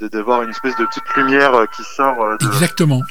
de- 0.00 0.08
d'avoir 0.08 0.42
une 0.42 0.50
espèce 0.50 0.74
de 0.76 0.86
petite 0.86 1.08
lumière 1.16 1.54
euh, 1.54 1.66
qui 1.66 1.84
sort 1.84 2.16
de, 2.40 2.46
Exactement. 2.46 3.02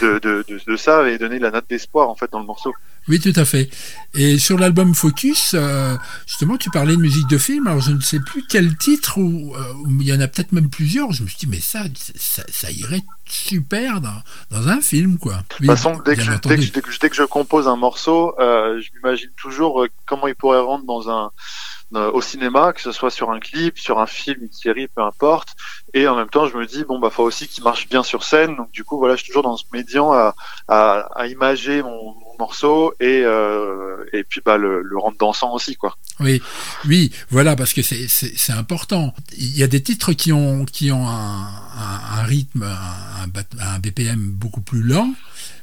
de, 0.00 0.18
de, 0.18 0.44
de, 0.46 0.60
de 0.64 0.76
ça 0.76 1.08
et 1.08 1.18
donner 1.18 1.38
la 1.38 1.50
note 1.50 1.64
d'espoir 1.68 2.08
en 2.10 2.14
fait 2.14 2.30
dans 2.30 2.38
le 2.40 2.46
morceau. 2.46 2.72
Oui, 3.08 3.20
tout 3.20 3.32
à 3.36 3.44
fait. 3.44 3.70
Et 4.14 4.36
sur 4.38 4.58
l'album 4.58 4.94
Focus, 4.94 5.52
euh, 5.54 5.96
justement, 6.26 6.56
tu 6.56 6.70
parlais 6.70 6.96
de 6.96 7.00
musique 7.00 7.28
de 7.28 7.38
film. 7.38 7.66
Alors, 7.68 7.80
je 7.80 7.92
ne 7.92 8.00
sais 8.00 8.18
plus 8.18 8.44
quel 8.48 8.76
titre, 8.76 9.18
ou 9.18 9.54
euh, 9.54 9.60
il 10.00 10.06
y 10.06 10.12
en 10.12 10.20
a 10.20 10.26
peut-être 10.26 10.50
même 10.52 10.68
plusieurs. 10.68 11.12
Je 11.12 11.22
me 11.22 11.28
suis 11.28 11.38
dit, 11.38 11.46
mais 11.46 11.60
ça, 11.60 11.84
ça, 12.16 12.42
ça 12.50 12.70
irait 12.72 13.02
super 13.28 14.00
dans, 14.00 14.22
dans 14.50 14.68
un 14.68 14.80
film, 14.80 15.18
quoi. 15.18 15.34
Oui, 15.60 15.66
De 15.68 15.72
toute 15.72 15.76
façon, 15.76 16.02
dès 16.04 16.16
que, 16.16 16.22
je, 16.22 16.30
dès, 16.32 16.56
que, 16.56 16.62
je- 16.62 16.72
dès, 16.72 16.82
que, 16.82 16.90
je- 16.90 16.98
dès 16.98 17.10
que 17.10 17.16
je 17.16 17.22
compose 17.22 17.68
un 17.68 17.76
morceau, 17.76 18.34
euh, 18.40 18.80
je 18.80 18.90
m'imagine 18.96 19.30
toujours 19.36 19.86
comment 20.06 20.26
il 20.26 20.34
pourrait 20.34 20.58
rentrer 20.60 20.86
dans 20.86 21.08
un 21.10 21.30
au 21.92 22.20
cinéma, 22.20 22.72
que 22.72 22.80
ce 22.80 22.90
soit 22.90 23.10
sur 23.10 23.30
un 23.30 23.38
clip, 23.38 23.78
sur 23.78 24.00
un 24.00 24.06
film, 24.06 24.38
une 24.42 24.52
série, 24.52 24.88
peu 24.88 25.02
importe. 25.02 25.50
Et 25.94 26.08
en 26.08 26.16
même 26.16 26.28
temps, 26.28 26.46
je 26.48 26.56
me 26.56 26.66
dis 26.66 26.82
bon 26.82 26.98
bah 26.98 27.10
faut 27.10 27.22
aussi 27.22 27.46
qu'il 27.46 27.62
marche 27.62 27.88
bien 27.88 28.02
sur 28.02 28.24
scène. 28.24 28.56
Donc 28.56 28.72
du 28.72 28.82
coup 28.82 28.98
voilà, 28.98 29.14
je 29.14 29.22
suis 29.22 29.28
toujours 29.28 29.44
dans 29.44 29.56
ce 29.56 29.62
médian 29.72 30.12
à, 30.12 30.34
à, 30.66 31.08
à 31.14 31.26
imager 31.28 31.84
mon 31.84 32.12
morceau 32.38 32.94
et 33.00 33.22
euh, 33.24 34.04
et 34.12 34.24
puis 34.24 34.40
bah 34.44 34.56
le, 34.56 34.82
rendre 34.96 35.16
dansant 35.18 35.52
aussi 35.52 35.76
quoi. 35.76 35.96
Oui, 36.20 36.40
oui, 36.86 37.12
voilà, 37.30 37.56
parce 37.56 37.72
que 37.72 37.82
c'est- 37.82 38.52
important. 38.52 39.14
Il 39.36 39.56
y 39.56 39.62
a 39.62 39.66
des 39.66 39.82
titres 39.82 40.12
qui 40.12 40.32
ont, 40.32 40.64
qui 40.64 40.90
ont 40.90 41.06
un, 41.06 41.48
un, 42.18 42.22
rythme, 42.22 42.64
un 42.64 43.78
BPM 43.78 44.30
beaucoup 44.30 44.62
plus 44.62 44.82
lent, 44.82 45.12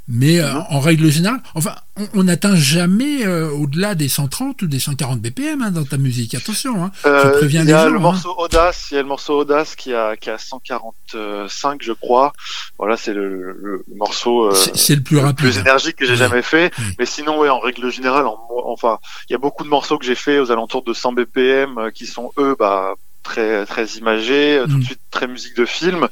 mais 0.07 0.39
euh, 0.39 0.51
Mhm. 0.53 0.63
en 0.69 0.79
règle 0.79 1.09
générale, 1.09 1.41
enfin, 1.55 1.75
on- 2.13 2.23
n'atteint 2.23 2.55
jamais 2.55 3.25
euh, 3.25 3.49
au-delà 3.51 3.95
des 3.95 4.07
130 4.09 4.61
ou 4.63 4.67
des 4.67 4.79
140 4.79 5.19
BPM 5.21 5.61
hein, 5.61 5.71
dans 5.71 5.83
ta 5.85 5.97
musique. 5.97 6.35
Attention, 6.35 6.83
hein. 6.83 6.91
Euh, 7.05 7.37
préviens 7.37 7.63
il 7.63 7.69
y 7.69 7.73
a 7.73 7.83
gens, 7.85 7.89
le 7.91 7.97
hein. 7.97 8.01
morceau 8.01 8.35
Audace, 8.37 8.87
il 8.91 8.95
y 8.95 8.97
a 8.97 9.01
le 9.01 9.07
morceau 9.07 9.37
Audace 9.39 9.75
qui 9.75 9.93
a 9.93 10.15
qui 10.17 10.29
a 10.29 10.37
145 10.37 11.81
je 11.83 11.93
crois. 11.93 12.33
Voilà, 12.77 12.97
c'est 12.97 13.13
le, 13.13 13.29
le, 13.29 13.53
le 13.61 13.85
morceau 13.95 14.45
euh, 14.45 14.53
C'est- 14.75 14.95
le 14.95 15.01
plus 15.03 15.15
le 15.17 15.21
rapide. 15.21 15.37
plus 15.37 15.57
énergique 15.57 15.95
que 15.95 16.05
j'ai 16.05 16.15
jamais 16.15 16.41
fait. 16.41 16.71
Mais 16.99 17.05
sinon, 17.05 17.39
ouais, 17.39 17.49
en 17.49 17.59
règle 17.59 17.89
générale, 17.91 18.25
en, 18.27 18.37
enfin, 18.65 18.99
il 19.29 19.33
y 19.33 19.35
a 19.35 19.39
beaucoup 19.39 19.63
de 19.63 19.69
morceaux 19.69 19.97
que 19.97 20.05
j'ai 20.05 20.15
fait 20.15 20.39
aux 20.39 20.51
alentours 20.51 20.83
de 20.83 20.93
100 20.93 21.13
BPM 21.13 21.91
qui 21.93 22.05
sont 22.07 22.31
eux, 22.37 22.55
bah 22.59 22.95
très 23.23 23.65
très 23.65 23.85
imagés, 23.97 24.57
euh, 24.57 24.65
tout 24.65 24.77
Mm. 24.77 24.79
de 24.79 24.85
suite 24.85 24.99
très 25.11 25.27
musique 25.27 25.55
de 25.57 25.65
film. 25.65 26.07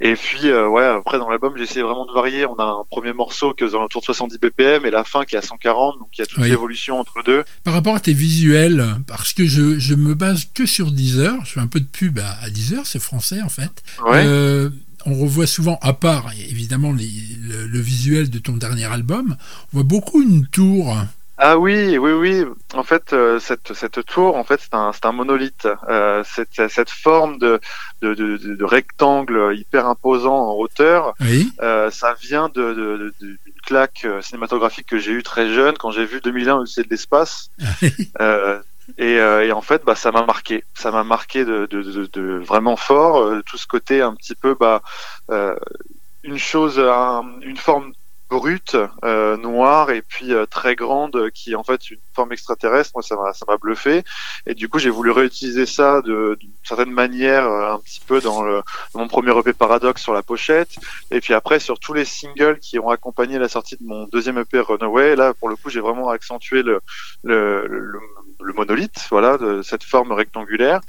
Et 0.00 0.14
puis 0.14 0.46
euh, 0.48 0.68
ouais, 0.68 0.84
après 0.84 1.18
dans 1.18 1.28
l'album, 1.28 1.52
j'ai 1.56 1.64
essayé 1.64 1.82
vraiment 1.82 2.06
de 2.06 2.12
varier. 2.12 2.46
On 2.46 2.56
a 2.56 2.64
un 2.64 2.84
premier 2.90 3.12
morceau 3.12 3.52
qui 3.54 3.64
est 3.64 3.66
aux 3.66 3.74
alentours 3.76 4.00
de 4.00 4.06
70 4.06 4.38
BPM 4.38 4.86
et 4.86 4.90
la 4.90 5.04
fin 5.04 5.24
qui 5.24 5.34
est 5.34 5.38
à 5.38 5.42
140, 5.42 5.98
donc 5.98 6.08
il 6.14 6.20
y 6.20 6.22
a 6.22 6.26
toute 6.26 6.38
Oui. 6.38 6.48
l'évolution 6.50 6.98
entre 7.00 7.22
deux. 7.24 7.44
Par 7.64 7.74
rapport 7.74 7.94
à 7.94 8.00
tes 8.00 8.12
visuels, 8.12 8.86
parce 9.06 9.32
que 9.32 9.46
je, 9.46 9.78
je 9.78 9.94
me 9.94 10.14
base 10.14 10.46
que 10.54 10.64
sur 10.66 10.90
Deezer, 10.92 11.34
je 11.44 11.52
fais 11.52 11.60
un 11.60 11.66
peu 11.66 11.80
de 11.80 11.86
pub 11.86 12.18
à, 12.18 12.38
à 12.42 12.50
Deezer, 12.50 12.86
c'est 12.86 13.00
français 13.02 13.42
en 13.42 13.48
fait. 13.48 13.82
Ouais. 14.06 14.22
Euh, 14.26 14.70
on 15.04 15.14
revoit 15.14 15.48
souvent, 15.48 15.78
à 15.82 15.94
part 15.94 16.30
évidemment 16.48 16.92
les- 16.92 17.10
le, 17.40 17.66
le 17.66 17.80
visuel 17.80 18.30
de 18.30 18.38
ton 18.38 18.52
dernier 18.56 18.84
album, 18.84 19.36
on 19.72 19.78
voit 19.78 19.82
beaucoup 19.82 20.22
une 20.22 20.46
tour. 20.46 20.96
Ah 21.44 21.58
oui, 21.58 21.98
oui, 21.98 22.12
oui. 22.12 22.44
En 22.74 22.84
fait, 22.84 23.12
euh, 23.12 23.40
cette, 23.40 23.72
cette 23.74 24.04
tour, 24.06 24.36
en 24.36 24.44
fait, 24.44 24.60
c'est 24.60 24.74
un, 24.74 24.92
c'est 24.92 25.04
un 25.06 25.10
monolithe. 25.10 25.66
Euh, 25.88 26.22
cette, 26.24 26.68
cette 26.70 26.90
forme 26.90 27.38
de, 27.38 27.58
de, 28.00 28.14
de, 28.14 28.36
de- 28.36 28.64
rectangle 28.64 29.52
hyper 29.56 29.88
imposant 29.88 30.36
en 30.50 30.54
hauteur, 30.54 31.14
Oui, 31.20 31.50
euh, 31.60 31.90
ça 31.90 32.14
vient 32.20 32.48
de, 32.48 32.62
de, 32.62 32.96
de- 32.96 33.14
d'une 33.20 33.38
claque 33.66 34.02
euh, 34.04 34.22
cinématographique 34.22 34.86
que 34.86 34.98
j'ai 34.98 35.10
eue 35.10 35.24
très 35.24 35.52
jeune 35.52 35.76
quand 35.76 35.90
j'ai 35.90 36.04
vu 36.04 36.20
2001 36.20 36.58
Odyssée 36.58 36.84
de 36.84 36.90
l'espace. 36.90 37.50
Euh, 38.20 38.60
et, 38.98 39.18
euh, 39.18 39.44
et 39.44 39.50
en 39.50 39.62
fait, 39.62 39.82
bah, 39.84 39.96
ça 39.96 40.12
m'a 40.12 40.24
marqué. 40.24 40.62
Ça 40.74 40.92
m'a 40.92 41.02
marqué 41.02 41.44
de, 41.44 41.66
de, 41.66 41.82
de, 41.82 42.06
de 42.12 42.38
vraiment 42.38 42.76
fort. 42.76 43.18
euh, 43.18 43.42
tout 43.46 43.56
ce 43.56 43.66
côté 43.66 44.00
un 44.00 44.14
petit 44.14 44.36
peu, 44.36 44.54
bah, 44.54 44.80
euh, 45.32 45.56
une 46.22 46.38
chose, 46.38 46.78
un- 46.78 47.24
une 47.42 47.56
forme 47.56 47.92
brute, 48.32 48.78
euh, 49.04 49.36
noire 49.36 49.90
et 49.90 50.00
puis 50.00 50.32
euh, 50.32 50.46
très 50.46 50.74
grande, 50.74 51.14
euh, 51.16 51.30
qui 51.30 51.52
est 51.52 51.54
en 51.54 51.62
fait 51.62 51.90
une 51.90 51.98
forme 52.14 52.32
extraterrestre. 52.32 52.92
Moi, 52.94 53.02
ça 53.02 53.14
m'a, 53.14 53.34
ça 53.34 53.44
m'a 53.46 53.58
bluffé. 53.58 54.04
Et 54.46 54.54
du 54.54 54.70
coup, 54.70 54.78
j'ai 54.78 54.88
voulu 54.88 55.10
réutiliser 55.10 55.66
ça 55.66 56.00
d'une 56.00 56.36
certaine 56.64 56.90
manière, 56.90 57.46
un 57.46 57.78
petit 57.80 58.00
peu 58.00 58.22
dans, 58.22 58.42
mon 58.94 59.06
premier 59.06 59.38
EP 59.38 59.52
Paradox 59.52 60.00
sur 60.00 60.14
la 60.14 60.22
pochette. 60.22 60.70
Et 61.10 61.20
puis 61.20 61.34
après, 61.34 61.60
sur 61.60 61.78
tous 61.78 61.92
les 61.92 62.06
singles 62.06 62.58
qui 62.58 62.78
ont 62.78 62.88
accompagné 62.88 63.38
la 63.38 63.48
sortie 63.48 63.76
de 63.76 63.84
mon 63.84 64.06
deuxième 64.06 64.38
EP 64.38 64.60
Runaway, 64.60 65.14
là, 65.14 65.34
pour 65.34 65.50
le 65.50 65.56
coup, 65.56 65.68
j'ai 65.68 65.80
vraiment 65.80 66.08
accentué 66.08 66.62
le- 66.62 66.80
le 68.42 68.52
monolithe, 68.54 69.06
voilà, 69.10 69.38
de 69.38 69.62
cette 69.62 69.84
forme 69.84 70.12
rectangulaire. 70.12 70.80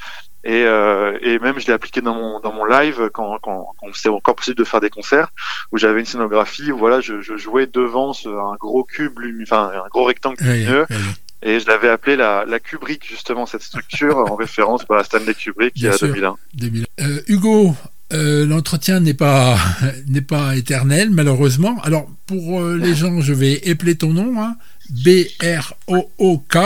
Et, 0.45 0.63
euh, 0.65 1.17
et 1.21 1.39
même 1.39 1.57
je 1.57 1.67
l'ai 1.67 1.73
appliqué 1.73 2.01
dans 2.01 2.15
mon 2.15 2.41
dans 2.41 2.51
mon 2.51 2.65
live 2.65 3.09
quand 3.13 3.37
quand, 3.41 3.73
quand 3.79 3.87
c'était 3.93 4.09
encore 4.09 4.35
possible 4.35 4.57
de 4.57 4.65
faire 4.65 4.81
des 4.81 4.89
concerts 4.89 5.29
où 5.71 5.77
j'avais 5.77 6.01
une 6.01 6.05
scénographie 6.05 6.69
où 6.73 6.77
voilà 6.77 6.99
je, 6.99 7.21
je 7.21 7.37
jouais 7.37 7.65
devant 7.65 8.11
ce, 8.11 8.27
un 8.27 8.55
gros 8.59 8.83
cube 8.83 9.17
enfin 9.41 9.71
un 9.73 9.87
gros 9.87 10.03
rectangle 10.03 10.43
lumineux 10.43 10.85
oui, 10.89 10.97
oui. 10.99 11.49
et 11.49 11.59
je 11.61 11.67
l'avais 11.67 11.87
appelé 11.87 12.17
la 12.17 12.43
la 12.45 12.59
Kubrick 12.59 13.07
justement 13.07 13.45
cette 13.45 13.61
structure 13.61 14.17
en 14.17 14.35
référence 14.45 14.85
bah, 14.85 14.99
à 14.99 15.03
Stanley 15.05 15.33
Kubrick 15.33 15.75
Bien 15.75 15.91
à 15.91 15.97
sûr. 15.97 16.07
2001. 16.09 16.35
2000. 16.55 16.85
Euh, 16.99 17.21
Hugo, 17.27 17.73
euh, 18.11 18.45
l'entretien 18.45 18.99
n'est 18.99 19.13
pas 19.13 19.57
n'est 20.07 20.21
pas 20.21 20.55
éternel 20.55 21.09
malheureusement. 21.09 21.79
Alors 21.83 22.07
pour 22.27 22.61
euh, 22.61 22.77
les 22.77 22.95
gens, 22.95 23.21
je 23.21 23.33
vais 23.33 23.53
épeler 23.63 23.95
ton 23.95 24.13
nom, 24.13 24.41
hein. 24.41 24.55
B 24.89 25.25
R 25.41 25.73
O 25.87 26.11
O 26.17 26.37
K, 26.37 26.57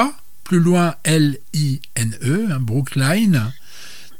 plus 0.43 0.59
loin 0.59 0.95
L 1.03 1.37
I 1.53 1.79
N 1.95 2.17
E, 2.23 2.47
hein, 2.51 2.57
Brookline. 2.59 3.51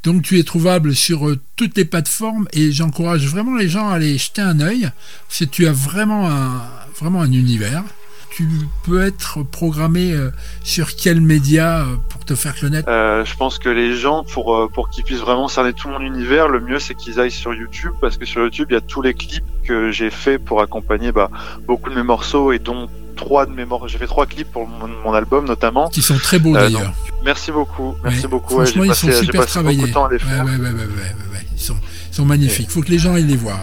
Donc 0.04 0.22
tu 0.22 0.38
es 0.38 0.42
trouvable 0.42 0.94
sur 0.94 1.28
euh, 1.28 1.40
toutes 1.56 1.76
les 1.76 1.84
plateformes 1.84 2.48
et 2.52 2.72
j'encourage 2.72 3.26
vraiment 3.26 3.56
les 3.56 3.68
gens 3.68 3.88
à 3.88 3.94
aller 3.94 4.16
jeter 4.18 4.42
un 4.42 4.60
œil 4.60 4.90
que 5.38 5.44
tu 5.44 5.66
as 5.66 5.72
vraiment 5.72 6.28
un 6.28 7.32
univers. 7.32 7.84
Tu 8.30 8.46
peux 8.84 9.02
être 9.02 9.42
programmé 9.42 10.12
euh, 10.12 10.30
sur 10.62 10.94
quel 10.94 11.20
média 11.20 11.80
euh, 11.80 11.96
pour 12.08 12.24
te 12.24 12.34
faire 12.34 12.54
connaître? 12.58 12.88
Euh, 12.88 13.24
je 13.24 13.34
pense 13.36 13.58
que 13.58 13.68
les 13.68 13.96
gens, 13.96 14.22
pour 14.24 14.70
pour 14.72 14.90
qu'ils 14.90 15.02
puissent 15.04 15.18
vraiment 15.20 15.48
cerner 15.48 15.72
tout 15.72 15.88
mon 15.88 16.00
univers, 16.00 16.46
le 16.48 16.60
mieux 16.60 16.78
c'est 16.78 16.94
qu'ils 16.94 17.18
aillent 17.20 17.30
sur 17.30 17.52
YouTube 17.54 17.92
parce 18.00 18.16
que 18.16 18.24
sur 18.26 18.42
YouTube 18.42 18.68
il 18.70 18.74
y 18.74 18.76
a 18.76 18.80
tous 18.80 19.02
les 19.02 19.14
clips 19.14 19.44
que 19.64 19.90
j'ai 19.90 20.10
fait 20.10 20.38
pour 20.38 20.60
accompagner 20.62 21.10
bah, 21.10 21.30
beaucoup 21.66 21.90
de 21.90 21.94
mes 21.96 22.02
morceaux 22.04 22.52
et 22.52 22.58
dont 22.58 22.88
trois 23.16 23.46
de 23.46 23.50
mes 23.52 23.64
morceaux. 23.64 23.88
J'ai 23.88 23.98
fait 23.98 24.06
trois 24.06 24.26
clips 24.26 24.50
pour 24.52 24.68
mon, 24.68 24.86
mon 25.04 25.12
album 25.12 25.44
notamment. 25.46 25.88
qui 25.88 26.02
sont 26.02 26.16
très 26.18 26.38
beaux 26.38 26.54
Euh, 26.54 26.60
d'ailleurs. 26.60 26.92
Merci 27.24 27.50
beaucoup, 27.50 27.96
merci 28.04 28.22
Ouais, 28.22 28.28
beaucoup. 28.28 28.54
Ouais, 28.58 28.66
Franchement, 28.66 28.84
j'ai 28.84 28.90
ils 28.90 28.94
sont 28.94 29.06
passé, 29.08 29.24
super 29.24 29.46
travaillés. 29.46 29.82
Ouais, 29.82 29.90
ouais, 29.92 30.04
ouais, 30.04 30.56
ouais, 30.56 30.70
ouais, 30.70 30.70
ouais, 30.70 31.32
ouais. 31.32 31.46
Ils, 31.56 31.60
sont, 31.60 31.76
ils 32.10 32.14
sont 32.14 32.24
magnifiques. 32.24 32.70
faut 32.70 32.80
que 32.82 32.90
les 32.90 32.98
gens 32.98 33.14
aillent 33.14 33.24
les 33.24 33.36
voir. 33.36 33.58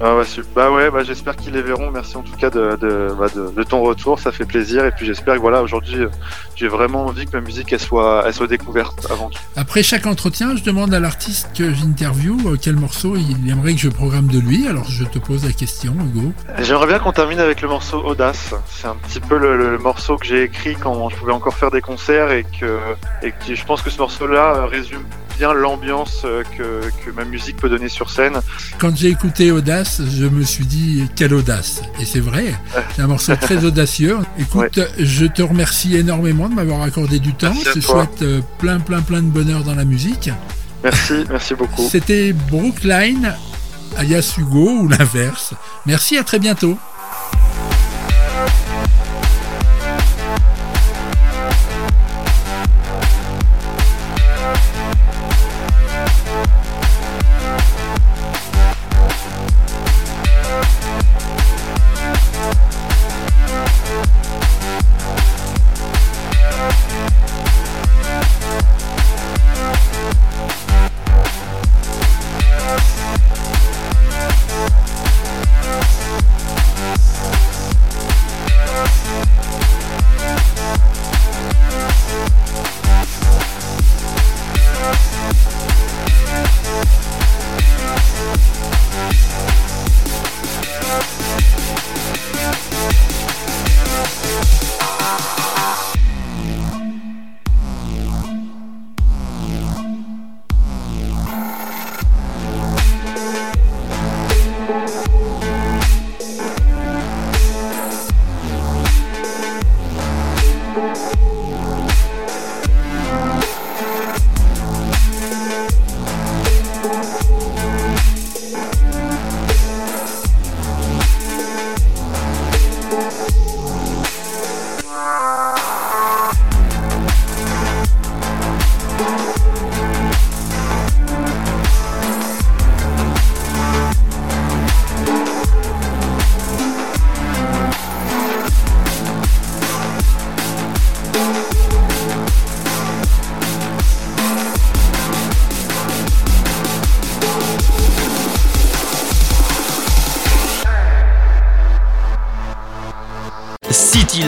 Ah 0.00 0.16
ouais. 0.16 0.24
Bah 0.54 0.70
ouais, 0.70 0.90
bah 0.90 1.02
j'espère 1.04 1.36
qu'ils 1.36 1.54
les 1.54 1.62
verront. 1.62 1.90
Merci 1.90 2.16
en 2.16 2.22
tout 2.22 2.36
cas 2.36 2.50
de, 2.50 2.76
de, 2.76 3.14
bah, 3.18 3.26
de, 3.34 3.50
de 3.50 3.62
ton 3.62 3.80
retour, 3.82 4.18
ça 4.20 4.30
fait 4.32 4.44
plaisir. 4.44 4.84
Et 4.84 4.90
puis 4.90 5.06
j'espère 5.06 5.36
que 5.36 5.40
voilà, 5.40 5.62
aujourd'hui, 5.62 6.00
euh, 6.00 6.08
j'ai 6.54 6.68
vraiment 6.68 7.06
envie 7.06 7.26
que 7.26 7.36
ma 7.36 7.40
musique 7.40 7.72
elle 7.72 7.80
soit, 7.80 8.24
elle 8.26 8.34
soit 8.34 8.46
découverte 8.46 9.06
avant 9.10 9.30
tout. 9.30 9.38
Après 9.56 9.82
chaque 9.82 10.06
entretien, 10.06 10.54
je 10.56 10.62
demande 10.62 10.92
à 10.92 11.00
l'artiste 11.00 11.50
que 11.56 11.72
j'interviewe 11.72 12.36
euh, 12.46 12.56
quel 12.60 12.76
morceau 12.76 13.16
il 13.16 13.50
aimerait 13.50 13.74
que 13.74 13.80
je 13.80 13.88
programme 13.88 14.28
de 14.28 14.38
lui. 14.38 14.66
Alors 14.68 14.84
je 14.88 15.04
te 15.04 15.18
pose 15.18 15.44
la 15.44 15.52
question, 15.52 15.94
Hugo. 15.94 16.32
J'aimerais 16.58 16.86
bien 16.86 16.98
qu'on 16.98 17.12
termine 17.12 17.40
avec 17.40 17.62
le 17.62 17.68
morceau 17.68 18.02
Audace. 18.04 18.54
C'est 18.68 18.88
un 18.88 18.96
petit 18.96 19.20
peu 19.20 19.38
le, 19.38 19.56
le 19.56 19.78
morceau 19.78 20.16
que 20.18 20.26
j'ai 20.26 20.42
écrit 20.42 20.76
quand 20.76 21.08
je 21.08 21.16
pouvais 21.16 21.32
encore 21.32 21.54
faire 21.54 21.70
des 21.70 21.80
concerts 21.80 22.32
et 22.32 22.44
que, 22.60 22.78
et 23.22 23.32
que 23.32 23.54
je 23.54 23.64
pense 23.64 23.80
que 23.82 23.90
ce 23.90 23.98
morceau-là 23.98 24.56
euh, 24.56 24.66
résume 24.66 25.04
bien 25.38 25.52
l'ambiance 25.52 26.22
euh, 26.24 26.42
que, 26.56 26.90
que 27.04 27.10
ma 27.10 27.24
musique 27.24 27.56
peut 27.56 27.68
donner 27.68 27.88
sur 27.88 28.10
scène. 28.10 28.40
Quand 28.78 28.96
j'ai 28.96 29.08
écouté 29.08 29.50
Audace, 29.50 30.00
je 30.08 30.24
me 30.26 30.42
suis 30.44 30.66
dit 30.66 31.08
quelle 31.14 31.34
audace. 31.34 31.82
Et 32.00 32.04
c'est 32.04 32.20
vrai, 32.20 32.54
c'est 32.94 33.02
un 33.02 33.06
morceau 33.06 33.36
très 33.36 33.64
audacieux. 33.64 34.18
Écoute, 34.38 34.80
je 34.98 35.26
te 35.26 35.42
remercie 35.42 35.96
énormément 35.96 36.48
de 36.48 36.54
m'avoir 36.54 36.82
accordé 36.82 37.18
du 37.18 37.34
temps. 37.34 37.52
Merci 37.52 37.64
Je 37.66 37.72
te 37.72 37.80
souhaite 37.80 38.22
euh, 38.22 38.40
plein, 38.58 38.80
plein, 38.80 39.02
plein 39.02 39.22
de 39.22 39.28
bonheur 39.28 39.62
dans 39.64 39.74
la 39.74 39.84
musique. 39.84 40.30
Merci, 40.82 41.24
merci 41.28 41.54
beaucoup. 41.54 41.88
C'était 41.90 42.32
Brookline, 42.32 43.34
alias 43.96 44.34
Hugo 44.38 44.82
ou 44.82 44.88
l'inverse. 44.88 45.54
Merci, 45.84 46.16
à 46.16 46.24
très 46.24 46.38
bientôt. 46.38 46.78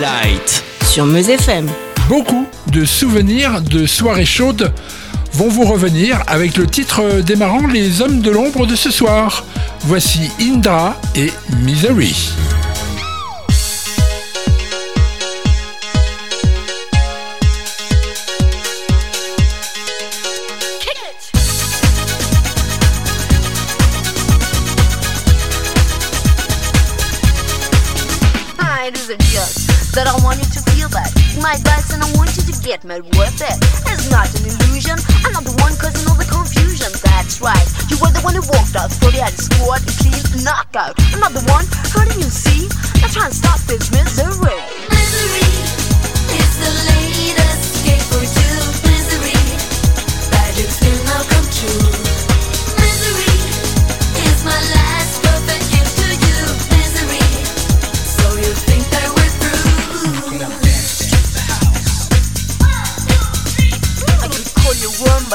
Light. 0.09 0.65
sur 0.87 1.05
Meuse 1.05 1.29
FM. 1.29 1.69
Beaucoup 2.09 2.47
de 2.73 2.87
souvenirs 2.87 3.61
de 3.61 3.85
soirées 3.85 4.25
chaudes 4.25 4.73
vont 5.35 5.49
vous 5.49 5.65
revenir 5.65 6.23
avec 6.27 6.57
le 6.57 6.67
titre 6.67 7.21
démarrant 7.21 7.67
Les 7.67 8.01
hommes 8.01 8.23
de 8.23 8.31
l'ombre 8.31 8.67
de 8.67 8.75
ce 8.75 8.91
soir. 8.91 9.45
Voici 9.81 10.31
Indra 10.41 10.97
et 11.15 11.31
Misery. 11.63 12.31
My 31.49 31.55
advice 31.55 31.95
and 31.95 32.05
I 32.05 32.13
want 32.13 32.37
you 32.37 32.45
to 32.45 32.61
get 32.61 32.85
mad 32.85 33.09
with 33.17 33.41
it. 33.41 33.57
It's 33.89 34.11
not 34.13 34.29
an 34.37 34.45
illusion. 34.45 35.01
I'm 35.25 35.33
not 35.33 35.49
the 35.49 35.57
one 35.65 35.73
causing 35.81 36.05
all 36.05 36.13
the 36.21 36.29
confusion. 36.29 36.93
That's 37.01 37.41
right. 37.41 37.65
You 37.89 37.97
were 38.05 38.13
the 38.13 38.21
one 38.21 38.37
who 38.37 38.45
walked 38.53 38.77
out. 38.77 38.93
Thought 38.93 39.17
you 39.17 39.25
had 39.25 39.33
a 39.33 39.41
squad 39.41 39.81
and 39.81 39.97
clean 39.97 40.45
knockout. 40.45 40.93
I'm 41.09 41.25
not 41.25 41.33
the 41.33 41.41
one 41.49 41.65
hurting 41.89 42.21
you, 42.21 42.29
see? 42.29 42.69
Now 43.01 43.09
try 43.09 43.33
and 43.33 43.35
stop 43.35 43.65
this 43.65 43.89
misery. 43.89 44.61
Misery 44.93 45.49
is 46.37 46.53
the 46.61 46.69
latest 46.85 47.81
escape 47.81 48.05
for 48.13 48.21
two. 48.29 48.61
Misery, 48.85 49.41
magic 50.29 50.69
still 50.69 51.01
now 51.09 51.25
come 51.33 51.49
true. 51.49 51.81
Misery 52.77 53.33
is 54.21 54.45
my 54.45 54.53
last 54.53 54.88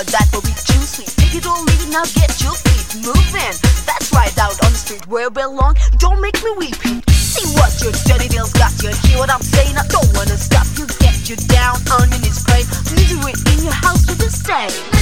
you 0.04 0.12
but 0.12 0.12
that 0.12 0.28
will 0.34 0.42
be 0.42 0.54
too 0.54 0.82
sweet. 0.84 1.08
Take 1.18 1.36
it 1.36 1.46
or 1.48 1.58
leave 1.64 1.82
it, 1.82 1.92
now 1.92 2.04
get 2.16 2.42
your 2.42 2.54
feet 2.54 3.06
moving. 3.06 3.56
That's 3.86 4.12
right, 4.12 4.34
out 4.40 4.58
on 4.64 4.72
the 4.72 4.78
street 4.78 5.08
where 5.08 5.24
you 5.24 5.30
belong. 5.30 5.76
Don't 5.98 6.22
make 6.22 6.36
me 6.44 6.52
weep. 6.58 6.76
See 7.12 7.48
what 7.56 7.72
your 7.82 7.94
dirty 8.06 8.30
nails 8.30 8.54
got 8.54 8.72
you. 8.84 8.92
Hear 9.08 9.20
what 9.20 9.30
I'm 9.30 9.42
saying? 9.42 9.78
I 9.78 9.88
don't 9.88 10.10
wanna 10.14 10.38
stop 10.38 10.68
you. 10.78 10.88
Get 11.00 11.30
you 11.30 11.36
down 11.48 11.76
underneath 11.92 12.44
grave. 12.46 12.68
Misery 12.96 13.34
in 13.54 13.64
your 13.64 13.74
house 13.74 14.06
to 14.08 14.16
this 14.16 14.44
day. 14.44 14.93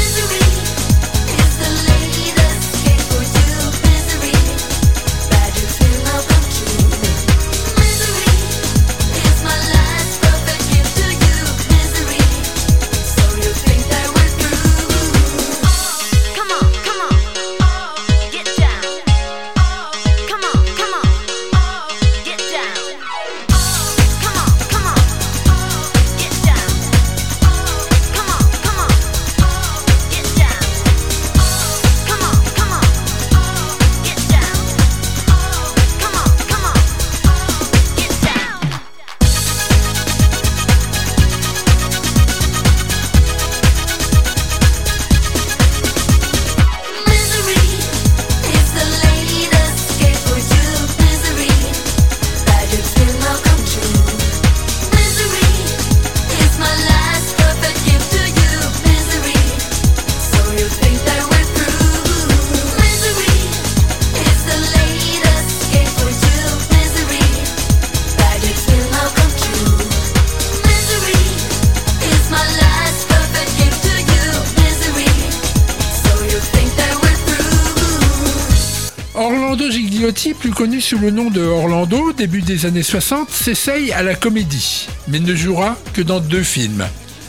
Sous 80.81 80.97
le 80.97 81.11
nom 81.11 81.29
de 81.29 81.41
Orlando, 81.41 82.11
début 82.11 82.41
des 82.41 82.65
années 82.65 82.83
60, 82.83 83.29
s'essaye 83.29 83.91
à 83.91 84.01
la 84.01 84.15
comédie, 84.15 84.87
mais 85.07 85.19
ne 85.19 85.35
jouera 85.35 85.77
que 85.93 86.01
dans 86.01 86.19
deux 86.19 86.43
films. 86.43 86.85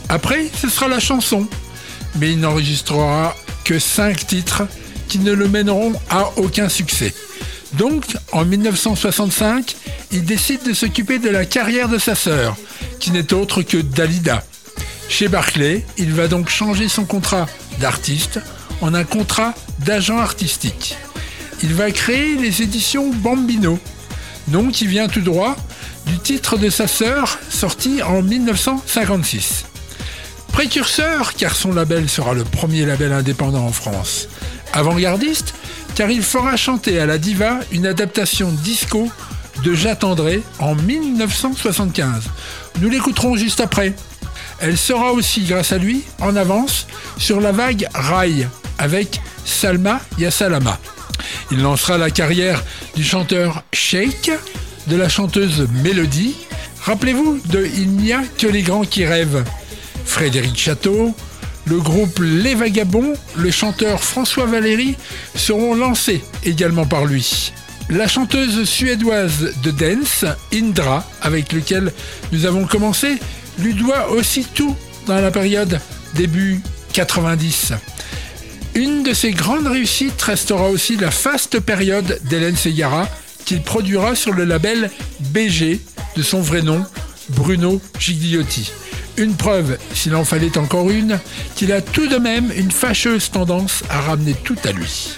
Après, 0.08 0.48
ce 0.60 0.68
sera 0.68 0.88
la 0.88 1.00
chanson, 1.00 1.46
mais 2.18 2.32
il 2.32 2.40
n'enregistrera 2.40 3.36
que 3.64 3.78
cinq 3.78 4.26
titres 4.26 4.62
qui 5.08 5.18
ne 5.18 5.32
le 5.32 5.48
mèneront 5.48 5.92
à 6.08 6.30
aucun 6.36 6.68
succès. 6.68 7.14
Donc, 7.74 8.04
en 8.32 8.44
1965, 8.44 9.76
il 10.12 10.24
décide 10.24 10.62
de 10.64 10.72
s'occuper 10.72 11.18
de 11.18 11.28
la 11.28 11.44
carrière 11.44 11.88
de 11.88 11.98
sa 11.98 12.14
sœur, 12.14 12.56
qui 13.00 13.10
n'est 13.10 13.34
autre 13.34 13.62
que 13.62 13.76
Dalida. 13.76 14.42
Chez 15.08 15.28
Barclay, 15.28 15.84
il 15.98 16.12
va 16.12 16.26
donc 16.26 16.48
changer 16.48 16.88
son 16.88 17.04
contrat 17.04 17.46
d'artiste 17.80 18.40
en 18.80 18.94
un 18.94 19.04
contrat 19.04 19.54
d'agent 19.80 20.18
artistique. 20.18 20.96
Il 21.62 21.74
va 21.74 21.90
créer 21.90 22.36
les 22.36 22.62
éditions 22.62 23.12
Bambino, 23.12 23.78
nom 24.48 24.68
qui 24.68 24.86
vient 24.86 25.06
tout 25.06 25.20
droit 25.20 25.56
du 26.06 26.18
titre 26.18 26.58
de 26.58 26.68
sa 26.68 26.88
sœur 26.88 27.38
sorti 27.48 28.02
en 28.02 28.20
1956. 28.22 29.64
Précurseur, 30.52 31.34
car 31.34 31.54
son 31.54 31.72
label 31.72 32.08
sera 32.08 32.34
le 32.34 32.44
premier 32.44 32.84
label 32.84 33.12
indépendant 33.12 33.64
en 33.64 33.72
France. 33.72 34.28
Avant-gardiste, 34.72 35.54
car 35.94 36.10
il 36.10 36.22
fera 36.22 36.56
chanter 36.56 36.98
à 36.98 37.06
la 37.06 37.18
diva 37.18 37.60
une 37.70 37.86
adaptation 37.86 38.50
disco 38.50 39.08
de 39.62 39.74
J'attendrai 39.74 40.42
en 40.58 40.74
1975. 40.74 42.24
Nous 42.80 42.88
l'écouterons 42.88 43.36
juste 43.36 43.60
après. 43.60 43.94
Elle 44.60 44.76
sera 44.76 45.12
aussi, 45.12 45.42
grâce 45.44 45.72
à 45.72 45.78
lui, 45.78 46.02
en 46.20 46.34
avance 46.34 46.86
sur 47.18 47.40
la 47.40 47.52
vague 47.52 47.86
Rail 47.94 48.48
avec 48.78 49.20
Salma 49.44 50.00
Yassalama. 50.18 50.78
Il 51.50 51.60
lancera 51.60 51.98
la 51.98 52.10
carrière 52.10 52.64
du 52.94 53.04
chanteur 53.04 53.62
Shake, 53.72 54.30
de 54.86 54.96
la 54.96 55.08
chanteuse 55.08 55.68
Mélodie. 55.82 56.36
Rappelez-vous 56.84 57.40
de 57.46 57.68
Il 57.76 57.90
n'y 57.90 58.12
a 58.12 58.22
que 58.38 58.46
les 58.46 58.62
grands 58.62 58.84
qui 58.84 59.04
rêvent. 59.04 59.44
Frédéric 60.04 60.58
Château, 60.58 61.14
le 61.66 61.78
groupe 61.78 62.18
Les 62.20 62.54
Vagabonds, 62.54 63.14
le 63.36 63.50
chanteur 63.50 64.02
François 64.02 64.46
Valéry 64.46 64.96
seront 65.34 65.74
lancés 65.74 66.22
également 66.44 66.86
par 66.86 67.04
lui. 67.04 67.52
La 67.88 68.08
chanteuse 68.08 68.64
suédoise 68.64 69.54
de 69.62 69.70
dance, 69.70 70.24
Indra, 70.52 71.04
avec 71.20 71.52
lequel 71.52 71.92
nous 72.32 72.46
avons 72.46 72.64
commencé, 72.64 73.18
lui 73.58 73.74
doit 73.74 74.10
aussi 74.10 74.44
tout 74.54 74.76
dans 75.06 75.20
la 75.20 75.30
période 75.30 75.80
début 76.14 76.60
90. 76.92 77.74
Une 78.74 79.02
de 79.02 79.12
ses 79.12 79.32
grandes 79.32 79.66
réussites 79.66 80.20
restera 80.22 80.70
aussi 80.70 80.96
la 80.96 81.10
faste 81.10 81.60
période 81.60 82.18
d'Hélène 82.24 82.56
Segara 82.56 83.06
qu'il 83.44 83.60
produira 83.60 84.14
sur 84.14 84.32
le 84.32 84.44
label 84.44 84.90
BG 85.20 85.80
de 86.16 86.22
son 86.22 86.40
vrai 86.40 86.62
nom, 86.62 86.84
Bruno 87.30 87.82
Gigliotti. 87.98 88.72
Une 89.18 89.34
preuve, 89.34 89.76
s'il 89.92 90.14
en 90.14 90.24
fallait 90.24 90.56
encore 90.56 90.88
une, 90.88 91.20
qu'il 91.54 91.70
a 91.70 91.82
tout 91.82 92.06
de 92.06 92.16
même 92.16 92.50
une 92.56 92.70
fâcheuse 92.70 93.30
tendance 93.30 93.82
à 93.90 94.00
ramener 94.00 94.32
tout 94.32 94.56
à 94.64 94.72
lui. 94.72 95.16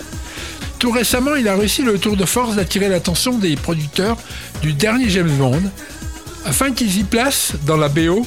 Tout 0.81 0.91
récemment, 0.91 1.37
il 1.37 1.47
a 1.47 1.55
réussi 1.55 1.83
le 1.83 1.99
tour 1.99 2.17
de 2.17 2.25
force 2.25 2.57
d'attirer 2.57 2.89
l'attention 2.89 3.39
des 3.39 3.55
producteurs 3.55 4.17
du 4.63 4.73
dernier 4.73 5.09
James 5.11 5.37
Bond, 5.39 5.63
afin 6.45 6.73
qu'ils 6.73 6.99
y 6.99 7.05
placent 7.05 7.53
dans 7.67 7.77
la 7.77 7.89
BO 7.89 8.27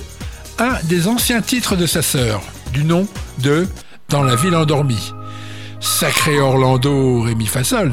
un 0.58 0.74
des 0.86 1.08
anciens 1.08 1.42
titres 1.42 1.76
de 1.76 1.86
sa 1.86 2.02
sœur, 2.02 2.42
du 2.72 2.86
nom 2.86 3.08
de 3.40 3.68
Dans 4.10 4.24
la 4.24 4.38
ville 4.38 4.56
endormie. 4.56 5.12
Sacré 5.88 6.40
Orlando 6.40 7.22
Rémi 7.22 7.48
Fassol. 7.48 7.92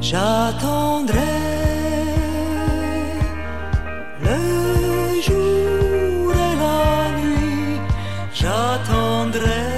J'attendrai 0.00 1.18
le 4.24 5.20
jour 5.22 6.32
et 6.32 6.56
la 6.64 7.20
nuit, 7.20 7.78
j'attendrai 8.34 9.70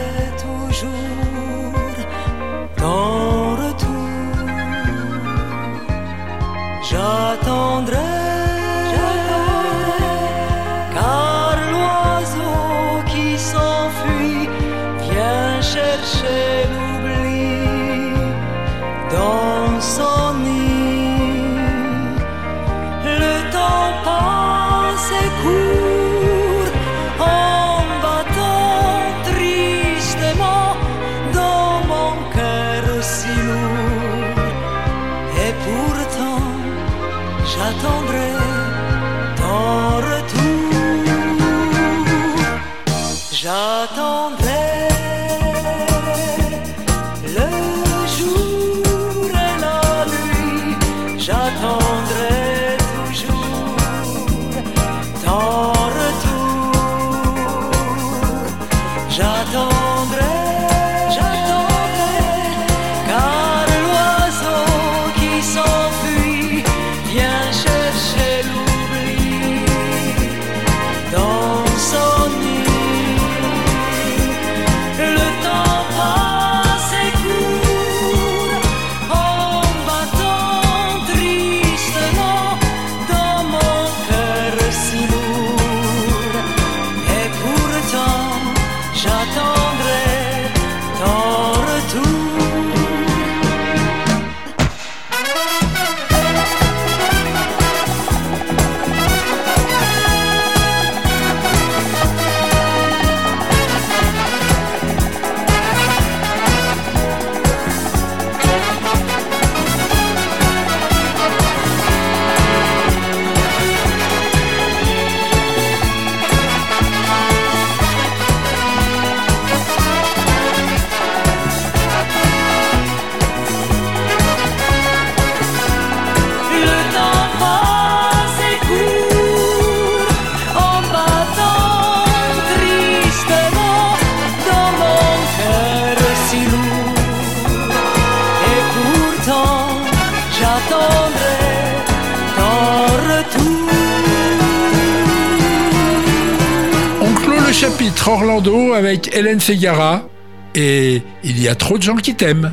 Et 150.54 151.02
il 151.24 151.40
y 151.40 151.48
a 151.48 151.54
trop 151.54 151.78
de 151.78 151.82
gens 151.82 151.96
qui 151.96 152.14
t'aiment. 152.14 152.52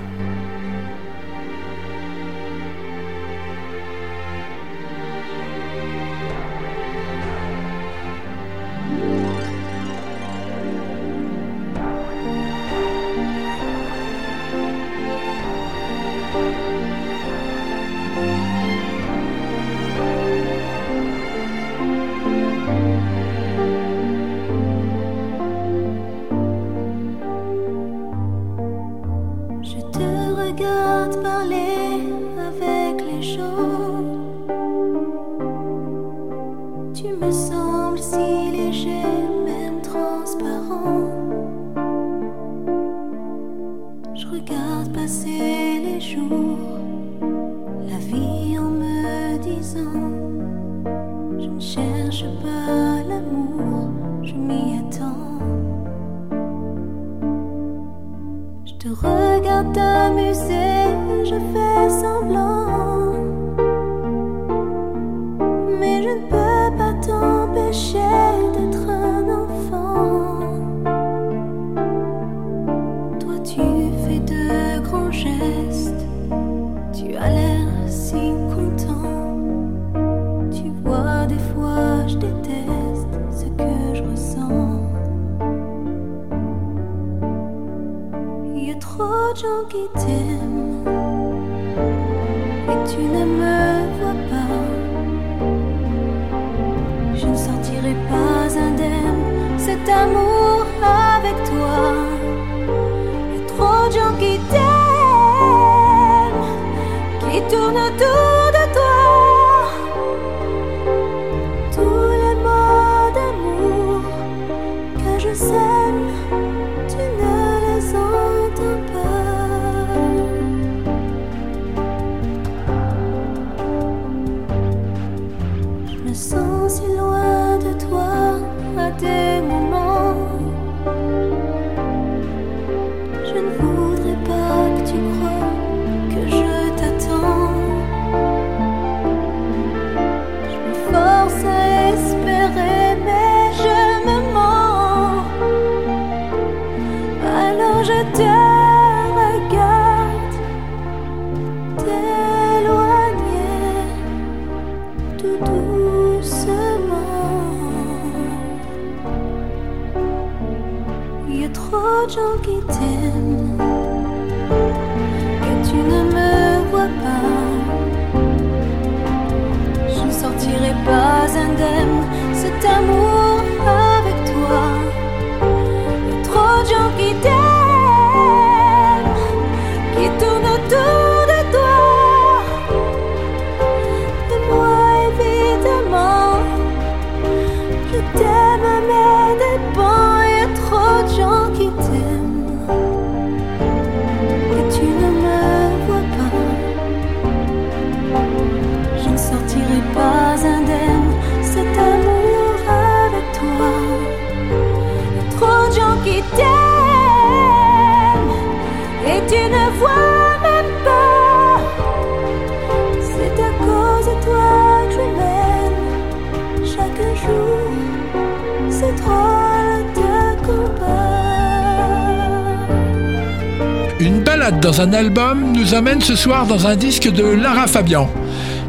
un 224.80 224.94
album 224.94 225.52
nous 225.54 225.74
amène 225.74 226.00
ce 226.00 226.16
soir 226.16 226.48
dans 226.48 226.66
un 226.66 226.78
disque 226.78 227.12
de 227.12 227.24
Lara 227.24 227.68
Fabian, 227.68 228.10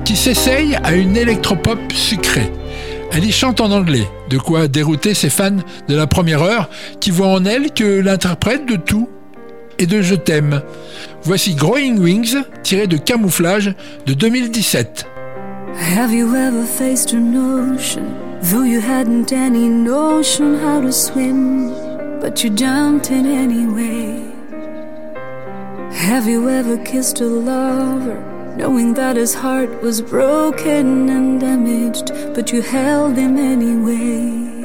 qui 0.05 0.17
s'essaye 0.17 0.77
à 0.83 0.95
une 0.95 1.17
électropop 1.17 1.79
sucrée. 1.93 2.51
Elle 3.13 3.25
y 3.25 3.31
chante 3.31 3.61
en 3.61 3.71
anglais, 3.71 4.09
de 4.29 4.37
quoi 4.37 4.67
dérouter 4.67 5.15
ses 5.15 5.31
fans 5.31 5.59
de 5.89 5.95
la 5.95 6.09
première 6.09 6.43
heure, 6.43 6.69
qui 6.99 7.13
voient 7.13 7.29
en 7.29 7.45
elle 7.45 7.73
que 7.73 8.01
l'interprète 8.01 8.67
de 8.67 8.75
tout 8.75 9.09
et 9.79 9.87
de 9.87 10.03
Je 10.03 10.17
t'aime. 10.17 10.63
Voici 11.23 11.55
Growing 11.55 11.99
Wings, 11.99 12.37
tiré 12.65 12.89
de 12.89 12.97
Camouflage 12.97 13.75
de 14.07 14.13
2017. 14.13 15.07
Have 15.97 16.13
you 16.13 16.35
ever 16.35 16.65
faced 16.65 17.15
an 17.15 17.37
ocean, 17.37 18.05
though 18.43 18.65
you 18.65 18.81
hadn't 18.81 19.33
any 19.33 19.69
notion 19.69 20.59
how 20.59 20.81
to 20.81 20.91
swim, 20.91 21.71
but 22.21 22.43
you 22.43 22.51
jumped 22.51 23.11
in 23.11 23.27
anyway? 23.27 24.30
Have 25.93 26.27
you 26.27 26.49
ever 26.49 26.77
kissed 26.85 27.21
a 27.21 27.27
lover, 27.27 28.21
knowing 28.57 28.95
that 28.95 29.17
his 29.17 29.35
heart 29.35 29.83
was 29.83 30.01
broken 30.01 31.09
and 31.09 31.41
damaged, 31.41 32.13
but 32.35 32.53
you 32.53 32.63
held 32.63 33.17
him 33.17 33.37
anyway? 33.37 34.60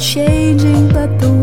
Changing, 0.00 0.88
but 0.88 1.18
the 1.18 1.39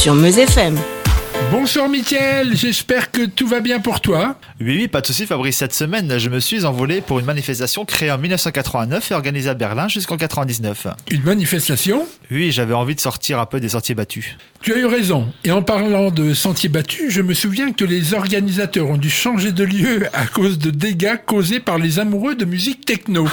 Sur 0.00 0.14
Meuse 0.14 0.38
FM. 0.38 0.78
Bonsoir 1.52 1.90
Mickaël, 1.90 2.56
j'espère 2.56 3.10
que 3.10 3.26
tout 3.26 3.46
va 3.46 3.60
bien 3.60 3.80
pour 3.80 4.00
toi. 4.00 4.36
Oui, 4.58 4.78
oui, 4.78 4.88
pas 4.88 5.02
de 5.02 5.06
souci, 5.06 5.26
Fabrice. 5.26 5.58
Cette 5.58 5.74
semaine, 5.74 6.16
je 6.16 6.30
me 6.30 6.40
suis 6.40 6.64
envolé 6.64 7.02
pour 7.02 7.18
une 7.18 7.26
manifestation 7.26 7.84
créée 7.84 8.10
en 8.10 8.16
1989 8.16 9.10
et 9.10 9.14
organisée 9.14 9.50
à 9.50 9.54
Berlin 9.54 9.88
jusqu'en 9.88 10.16
99. 10.16 10.86
Une 11.10 11.22
manifestation? 11.22 12.06
Oui, 12.30 12.50
j'avais 12.50 12.72
envie 12.72 12.94
de 12.94 13.00
sortir 13.00 13.40
un 13.40 13.44
peu 13.44 13.60
des 13.60 13.68
sentiers 13.68 13.94
battus. 13.94 14.38
Tu 14.62 14.72
as 14.72 14.78
eu 14.78 14.86
raison. 14.86 15.30
Et 15.44 15.50
en 15.50 15.60
parlant 15.60 16.10
de 16.10 16.32
sentiers 16.32 16.70
battus, 16.70 17.10
je 17.12 17.20
me 17.20 17.34
souviens 17.34 17.72
que 17.72 17.84
les 17.84 18.14
organisateurs 18.14 18.88
ont 18.88 18.96
dû 18.96 19.10
changer 19.10 19.52
de 19.52 19.64
lieu 19.64 20.06
à 20.14 20.24
cause 20.24 20.58
de 20.58 20.70
dégâts 20.70 21.18
causés 21.26 21.60
par 21.60 21.76
les 21.76 21.98
amoureux 21.98 22.36
de 22.36 22.46
musique 22.46 22.86
techno. 22.86 23.28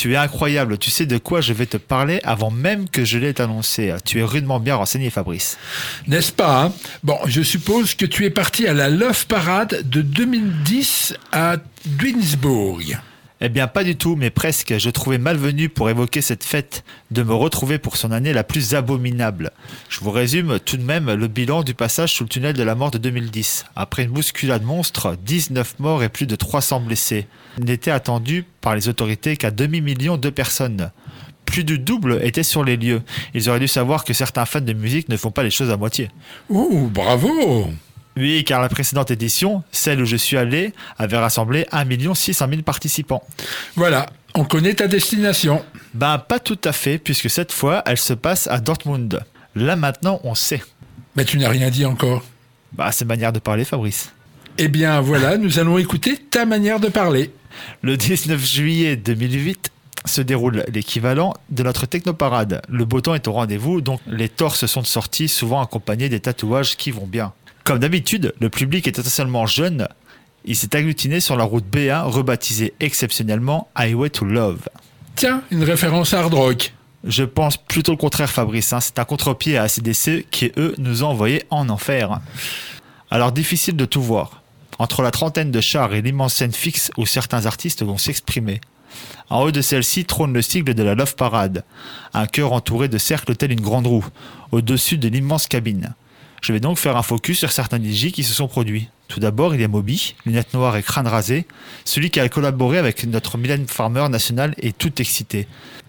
Tu 0.00 0.14
es 0.14 0.16
incroyable, 0.16 0.78
tu 0.78 0.90
sais 0.90 1.04
de 1.04 1.18
quoi 1.18 1.42
je 1.42 1.52
vais 1.52 1.66
te 1.66 1.76
parler 1.76 2.20
avant 2.24 2.50
même 2.50 2.88
que 2.88 3.04
je 3.04 3.18
l'ai 3.18 3.38
annoncé. 3.38 3.94
Tu 4.06 4.20
es 4.20 4.22
rudement 4.22 4.58
bien 4.58 4.76
renseigné, 4.76 5.10
Fabrice. 5.10 5.58
N'est-ce 6.06 6.32
pas 6.32 6.62
hein? 6.62 6.72
Bon, 7.02 7.18
je 7.26 7.42
suppose 7.42 7.94
que 7.94 8.06
tu 8.06 8.24
es 8.24 8.30
parti 8.30 8.66
à 8.66 8.72
la 8.72 8.88
Love 8.88 9.26
Parade 9.26 9.82
de 9.84 10.00
2010 10.00 11.16
à 11.32 11.56
Duisburg. 11.84 12.98
Eh 13.42 13.48
bien, 13.48 13.66
pas 13.68 13.84
du 13.84 13.96
tout, 13.96 14.16
mais 14.16 14.28
presque. 14.28 14.76
Je 14.76 14.90
trouvais 14.90 15.16
malvenu 15.16 15.70
pour 15.70 15.88
évoquer 15.88 16.20
cette 16.20 16.44
fête 16.44 16.84
de 17.10 17.22
me 17.22 17.32
retrouver 17.32 17.78
pour 17.78 17.96
son 17.96 18.12
année 18.12 18.34
la 18.34 18.44
plus 18.44 18.74
abominable. 18.74 19.50
Je 19.88 20.00
vous 20.00 20.10
résume 20.10 20.58
tout 20.60 20.76
de 20.76 20.82
même 20.82 21.10
le 21.10 21.26
bilan 21.26 21.62
du 21.62 21.72
passage 21.72 22.12
sous 22.12 22.24
le 22.24 22.28
tunnel 22.28 22.54
de 22.54 22.62
la 22.62 22.74
mort 22.74 22.90
de 22.90 22.98
2010. 22.98 23.64
Après 23.76 24.02
une 24.02 24.10
bousculade 24.10 24.62
monstre, 24.62 25.16
19 25.24 25.78
morts 25.78 26.02
et 26.02 26.10
plus 26.10 26.26
de 26.26 26.36
300 26.36 26.80
blessés. 26.80 27.26
N'était 27.58 27.90
attendu 27.90 28.44
par 28.60 28.74
les 28.74 28.90
autorités 28.90 29.38
qu'à 29.38 29.50
demi-million 29.50 30.18
de 30.18 30.28
personnes. 30.28 30.90
Plus 31.46 31.64
du 31.64 31.78
double 31.78 32.20
étaient 32.22 32.42
sur 32.42 32.62
les 32.62 32.76
lieux. 32.76 33.00
Ils 33.32 33.48
auraient 33.48 33.58
dû 33.58 33.68
savoir 33.68 34.04
que 34.04 34.12
certains 34.12 34.44
fans 34.44 34.60
de 34.60 34.74
musique 34.74 35.08
ne 35.08 35.16
font 35.16 35.30
pas 35.30 35.44
les 35.44 35.50
choses 35.50 35.70
à 35.70 35.78
moitié. 35.78 36.10
Oh, 36.50 36.90
bravo 36.92 37.70
Oui, 38.16 38.44
car 38.44 38.60
la 38.60 38.68
précédente 38.68 39.10
édition, 39.10 39.62
celle 39.70 40.02
où 40.02 40.04
je 40.04 40.16
suis 40.16 40.36
allé, 40.36 40.72
avait 40.98 41.16
rassemblé 41.18 41.66
1 41.72 42.14
600 42.14 42.46
000 42.48 42.62
participants. 42.62 43.22
Voilà, 43.76 44.06
on 44.34 44.44
connaît 44.44 44.74
ta 44.74 44.88
destination. 44.88 45.64
Ben, 45.94 46.18
pas 46.18 46.38
tout 46.38 46.58
à 46.64 46.72
fait, 46.72 46.98
puisque 46.98 47.30
cette 47.30 47.52
fois, 47.52 47.82
elle 47.86 47.98
se 47.98 48.12
passe 48.12 48.46
à 48.48 48.58
Dortmund. 48.58 49.20
Là 49.54 49.76
maintenant, 49.76 50.20
on 50.24 50.34
sait. 50.34 50.62
Mais 51.16 51.24
tu 51.24 51.38
n'as 51.38 51.48
rien 51.48 51.70
dit 51.70 51.84
encore. 51.84 52.22
Bah, 52.72 52.92
c'est 52.92 53.04
manière 53.04 53.32
de 53.32 53.38
parler, 53.38 53.64
Fabrice. 53.64 54.12
Eh 54.58 54.68
bien 54.68 55.00
voilà, 55.00 55.38
nous 55.38 55.58
allons 55.58 55.78
écouter 55.78 56.16
ta 56.16 56.44
manière 56.44 56.80
de 56.80 56.88
parler. 56.88 57.32
Le 57.82 57.96
19 57.96 58.44
juillet 58.44 58.96
2008 58.96 59.70
se 60.06 60.20
déroule 60.20 60.64
l'équivalent 60.72 61.34
de 61.50 61.62
notre 61.62 61.86
technoparade. 61.86 62.62
Le 62.68 62.84
beau 62.84 63.00
temps 63.00 63.14
est 63.14 63.28
au 63.28 63.32
rendez-vous, 63.32 63.80
donc 63.80 64.00
les 64.06 64.28
torses 64.28 64.66
sont 64.66 64.84
sortis, 64.84 65.28
souvent 65.28 65.60
accompagnés 65.60 66.08
des 66.08 66.20
tatouages 66.20 66.76
qui 66.76 66.90
vont 66.90 67.06
bien. 67.06 67.32
Comme 67.64 67.78
d'habitude, 67.78 68.34
le 68.40 68.48
public 68.50 68.86
est 68.86 68.98
essentiellement 68.98 69.46
jeune. 69.46 69.86
Il 70.44 70.56
s'est 70.56 70.74
agglutiné 70.74 71.20
sur 71.20 71.36
la 71.36 71.44
route 71.44 71.64
B1, 71.70 72.04
rebaptisée 72.04 72.72
exceptionnellement 72.80 73.68
Highway 73.74 74.10
to 74.10 74.24
Love. 74.24 74.68
Tiens, 75.16 75.42
une 75.50 75.62
référence 75.64 76.14
hard 76.14 76.32
rock. 76.32 76.72
Je 77.04 77.24
pense 77.24 77.56
plutôt 77.56 77.92
le 77.92 77.98
contraire, 77.98 78.30
Fabrice. 78.30 78.72
hein. 78.72 78.80
C'est 78.80 78.98
un 78.98 79.04
contre-pied 79.04 79.56
à 79.58 79.62
ACDC 79.64 80.26
qui, 80.30 80.52
eux, 80.56 80.74
nous 80.78 81.02
ont 81.04 81.08
envoyés 81.08 81.44
en 81.50 81.68
enfer. 81.68 82.20
Alors, 83.10 83.32
difficile 83.32 83.76
de 83.76 83.84
tout 83.84 84.02
voir. 84.02 84.42
Entre 84.78 85.02
la 85.02 85.10
trentaine 85.10 85.50
de 85.50 85.60
chars 85.60 85.92
et 85.94 86.00
l'immense 86.02 86.34
scène 86.34 86.52
fixe 86.52 86.90
où 86.96 87.04
certains 87.04 87.44
artistes 87.46 87.82
vont 87.84 87.98
s'exprimer. 87.98 88.60
En 89.28 89.42
haut 89.42 89.50
de 89.50 89.60
celle-ci 89.60 90.04
trône 90.04 90.32
le 90.32 90.42
sigle 90.42 90.74
de 90.74 90.82
la 90.82 90.94
Love 90.94 91.14
Parade, 91.16 91.64
un 92.14 92.26
cœur 92.26 92.52
entouré 92.52 92.88
de 92.88 92.98
cercles 92.98 93.36
tel 93.36 93.52
une 93.52 93.60
grande 93.60 93.86
roue, 93.86 94.06
au-dessus 94.52 94.98
de 94.98 95.08
l'immense 95.08 95.46
cabine. 95.46 95.94
Je 96.40 96.52
vais 96.52 96.60
donc 96.60 96.78
faire 96.78 96.96
un 96.96 97.02
focus 97.02 97.38
sur 97.38 97.52
certains 97.52 97.78
DJ 97.78 98.12
qui 98.12 98.24
se 98.24 98.32
sont 98.32 98.48
produits. 98.48 98.88
Tout 99.08 99.20
d'abord, 99.20 99.54
il 99.54 99.60
y 99.60 99.64
a 99.64 99.68
Moby, 99.68 100.14
lunettes 100.24 100.54
noires 100.54 100.76
et 100.76 100.82
crâne 100.82 101.06
rasé. 101.06 101.46
Celui 101.84 102.10
qui 102.10 102.20
a 102.20 102.28
collaboré 102.28 102.78
avec 102.78 103.04
notre 103.04 103.36
Mylène 103.36 103.66
Farmer 103.66 104.08
national 104.08 104.54
est 104.58 104.76
tout 104.76 105.00
excité. 105.00 105.46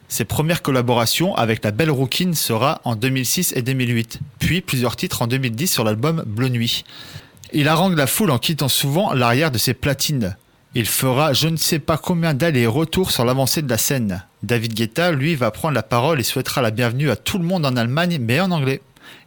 Ses 0.09 0.25
premières 0.25 0.61
collaborations 0.61 1.35
avec 1.35 1.63
la 1.63 1.71
belle 1.71 1.89
Rookin 1.89 2.33
sera 2.33 2.81
en 2.83 2.97
2006 2.97 3.53
et 3.55 3.61
2008, 3.61 4.19
puis 4.39 4.59
plusieurs 4.59 4.97
titres 4.97 5.21
en 5.21 5.27
2010 5.27 5.67
sur 5.67 5.85
l'album 5.85 6.23
Bleu 6.27 6.49
Nuit. 6.49 6.83
Il 7.53 7.69
harangue 7.69 7.97
la 7.97 8.07
foule 8.07 8.31
en 8.31 8.37
quittant 8.37 8.67
souvent 8.67 9.13
l'arrière 9.13 9.51
de 9.51 9.57
ses 9.57 9.73
platines. 9.73 10.35
Il 10.75 10.85
fera 10.85 11.31
je 11.31 11.47
ne 11.47 11.57
sais 11.57 11.79
pas 11.79 11.97
combien 11.97 12.33
d'allers-retours 12.33 13.11
sur 13.11 13.23
l'avancée 13.23 13.61
de 13.61 13.69
la 13.69 13.77
scène. 13.77 14.25
David 14.43 14.73
Guetta, 14.73 15.11
lui, 15.11 15.35
va 15.35 15.51
prendre 15.51 15.75
la 15.75 15.83
parole 15.83 16.19
et 16.19 16.23
souhaitera 16.23 16.61
la 16.61 16.71
bienvenue 16.71 17.09
à 17.09 17.15
tout 17.15 17.37
le 17.37 17.45
monde 17.45 17.65
en 17.65 17.77
Allemagne, 17.77 18.17
mais 18.19 18.41
en 18.41 18.51
anglais. 18.51 18.81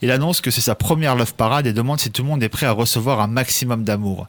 Il 0.05 0.11
annonce 0.11 0.43
que 0.43 0.51
c'est 0.51 0.61
sa 0.61 0.75
première 0.75 1.17
Love 1.17 1.33
Parade 1.33 1.67
et 1.67 1.73
demande 1.73 1.99
si 1.99 2.11
tout 2.11 2.21
le 2.21 2.29
monde 2.29 2.43
est 2.43 2.51
prêt 2.51 2.67
à 2.67 2.73
recevoir 2.73 3.21
un 3.21 3.27
maximum 3.27 3.85
d'amour. 3.85 4.29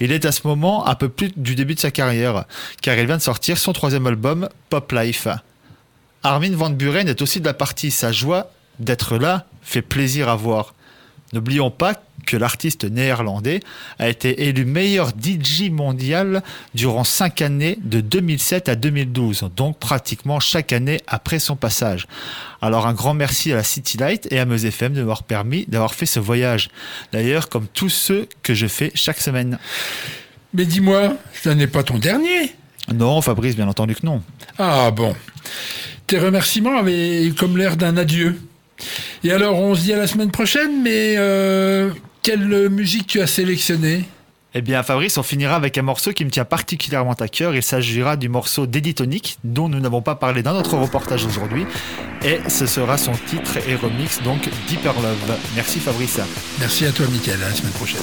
Il 0.00 0.10
est 0.10 0.24
à 0.24 0.32
ce 0.32 0.44
moment 0.44 0.88
un 0.88 0.96
peu 0.96 1.08
plus 1.08 1.30
du 1.36 1.54
début 1.54 1.76
de 1.76 1.78
sa 1.78 1.92
carrière, 1.92 2.46
car 2.82 2.98
il 2.98 3.06
vient 3.06 3.16
de 3.16 3.22
sortir 3.22 3.58
son 3.58 3.72
troisième 3.72 4.08
album, 4.08 4.48
Pop 4.70 4.90
Life. 4.90 5.28
Armin 6.24 6.50
Van 6.50 6.70
Buren 6.70 7.06
est 7.06 7.22
aussi 7.22 7.38
de 7.38 7.44
la 7.44 7.54
partie. 7.54 7.92
Sa 7.92 8.10
joie 8.10 8.50
d'être 8.80 9.18
là 9.18 9.46
fait 9.62 9.82
plaisir 9.82 10.28
à 10.28 10.34
voir. 10.34 10.74
N'oublions 11.32 11.70
pas 11.70 12.02
que 12.26 12.36
l'artiste 12.36 12.84
néerlandais 12.84 13.60
a 13.98 14.08
été 14.08 14.48
élu 14.48 14.64
meilleur 14.64 15.10
DJ 15.10 15.70
mondial 15.70 16.42
durant 16.74 17.04
5 17.04 17.42
années 17.42 17.78
de 17.82 18.00
2007 18.00 18.68
à 18.68 18.74
2012, 18.74 19.48
donc 19.56 19.78
pratiquement 19.78 20.40
chaque 20.40 20.72
année 20.72 21.00
après 21.06 21.38
son 21.38 21.56
passage. 21.56 22.06
Alors 22.60 22.86
un 22.86 22.92
grand 22.92 23.14
merci 23.14 23.52
à 23.52 23.56
la 23.56 23.62
City 23.62 23.96
Light 23.96 24.28
et 24.30 24.38
à 24.38 24.44
Meuse 24.44 24.66
FM 24.66 24.92
de 24.92 25.00
m'avoir 25.00 25.22
permis 25.22 25.64
d'avoir 25.68 25.94
fait 25.94 26.06
ce 26.06 26.20
voyage. 26.20 26.68
D'ailleurs, 27.12 27.48
comme 27.48 27.66
tous 27.66 27.88
ceux 27.88 28.28
que 28.42 28.52
je 28.52 28.66
fais 28.66 28.90
chaque 28.94 29.20
semaine. 29.20 29.58
Mais 30.52 30.64
dis-moi, 30.64 31.14
ça 31.32 31.54
n'est 31.54 31.66
pas 31.66 31.82
ton 31.82 31.98
dernier? 31.98 32.54
Non, 32.94 33.20
Fabrice, 33.20 33.56
bien 33.56 33.68
entendu 33.68 33.94
que 33.94 34.04
non. 34.04 34.22
Ah 34.58 34.90
bon. 34.90 35.14
Tes 36.06 36.18
remerciements 36.18 36.78
avaient 36.78 37.32
comme 37.36 37.56
l'air 37.58 37.76
d'un 37.76 37.96
adieu. 37.96 38.40
Et 39.24 39.32
alors, 39.32 39.58
on 39.58 39.74
se 39.74 39.82
dit 39.82 39.92
à 39.92 39.96
la 39.96 40.06
semaine 40.06 40.30
prochaine, 40.30 40.82
mais 40.82 41.14
euh, 41.16 41.90
quelle 42.22 42.68
musique 42.68 43.06
tu 43.06 43.20
as 43.20 43.26
sélectionnée? 43.26 44.04
Eh 44.54 44.62
bien, 44.62 44.82
Fabrice, 44.82 45.18
on 45.18 45.22
finira 45.22 45.56
avec 45.56 45.76
un 45.76 45.82
morceau 45.82 46.12
qui 46.12 46.24
me 46.24 46.30
tient 46.30 46.46
particulièrement 46.46 47.12
à 47.12 47.28
cœur. 47.28 47.54
Il 47.54 47.62
s'agira 47.62 48.16
du 48.16 48.30
morceau 48.30 48.66
d'Eddie 48.66 48.94
Tonic, 48.94 49.38
dont 49.44 49.68
nous 49.68 49.78
n'avons 49.78 50.00
pas 50.00 50.14
parlé 50.14 50.42
dans 50.42 50.54
notre 50.54 50.76
reportage 50.76 51.26
aujourd'hui. 51.26 51.66
Et 52.24 52.40
ce 52.48 52.66
sera 52.66 52.96
son 52.96 53.12
titre 53.12 53.58
et 53.68 53.74
remix, 53.74 54.22
donc 54.22 54.48
Deeper 54.66 54.94
Love. 54.94 55.36
Merci 55.54 55.80
Fabrice. 55.80 56.18
Merci 56.60 56.86
à 56.86 56.92
toi, 56.92 57.06
Mickaël. 57.12 57.38
À 57.42 57.50
la 57.50 57.54
semaine 57.54 57.72
prochaine. 57.72 58.00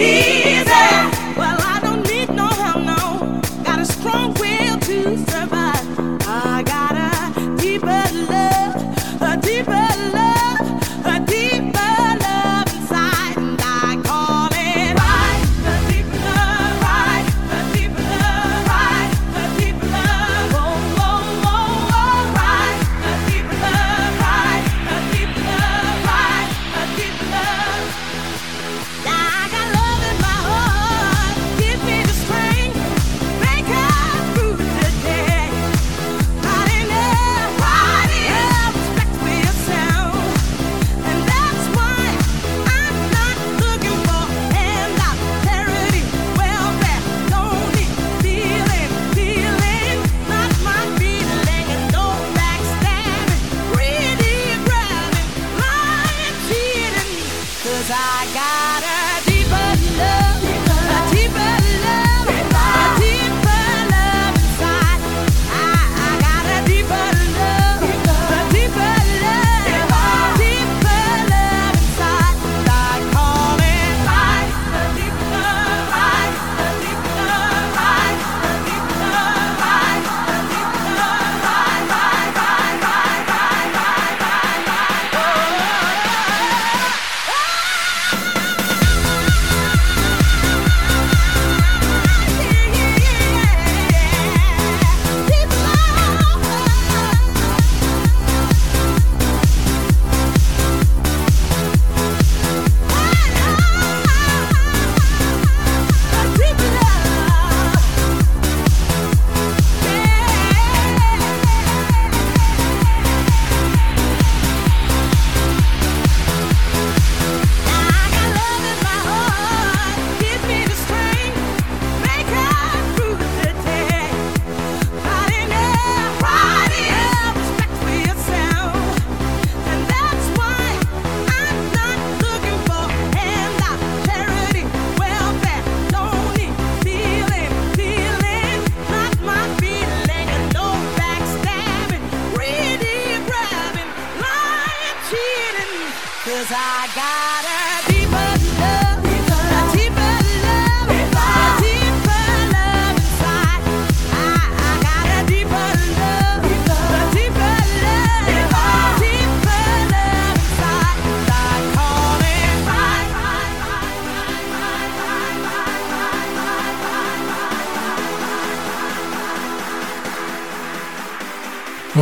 Yeah. 0.00 0.49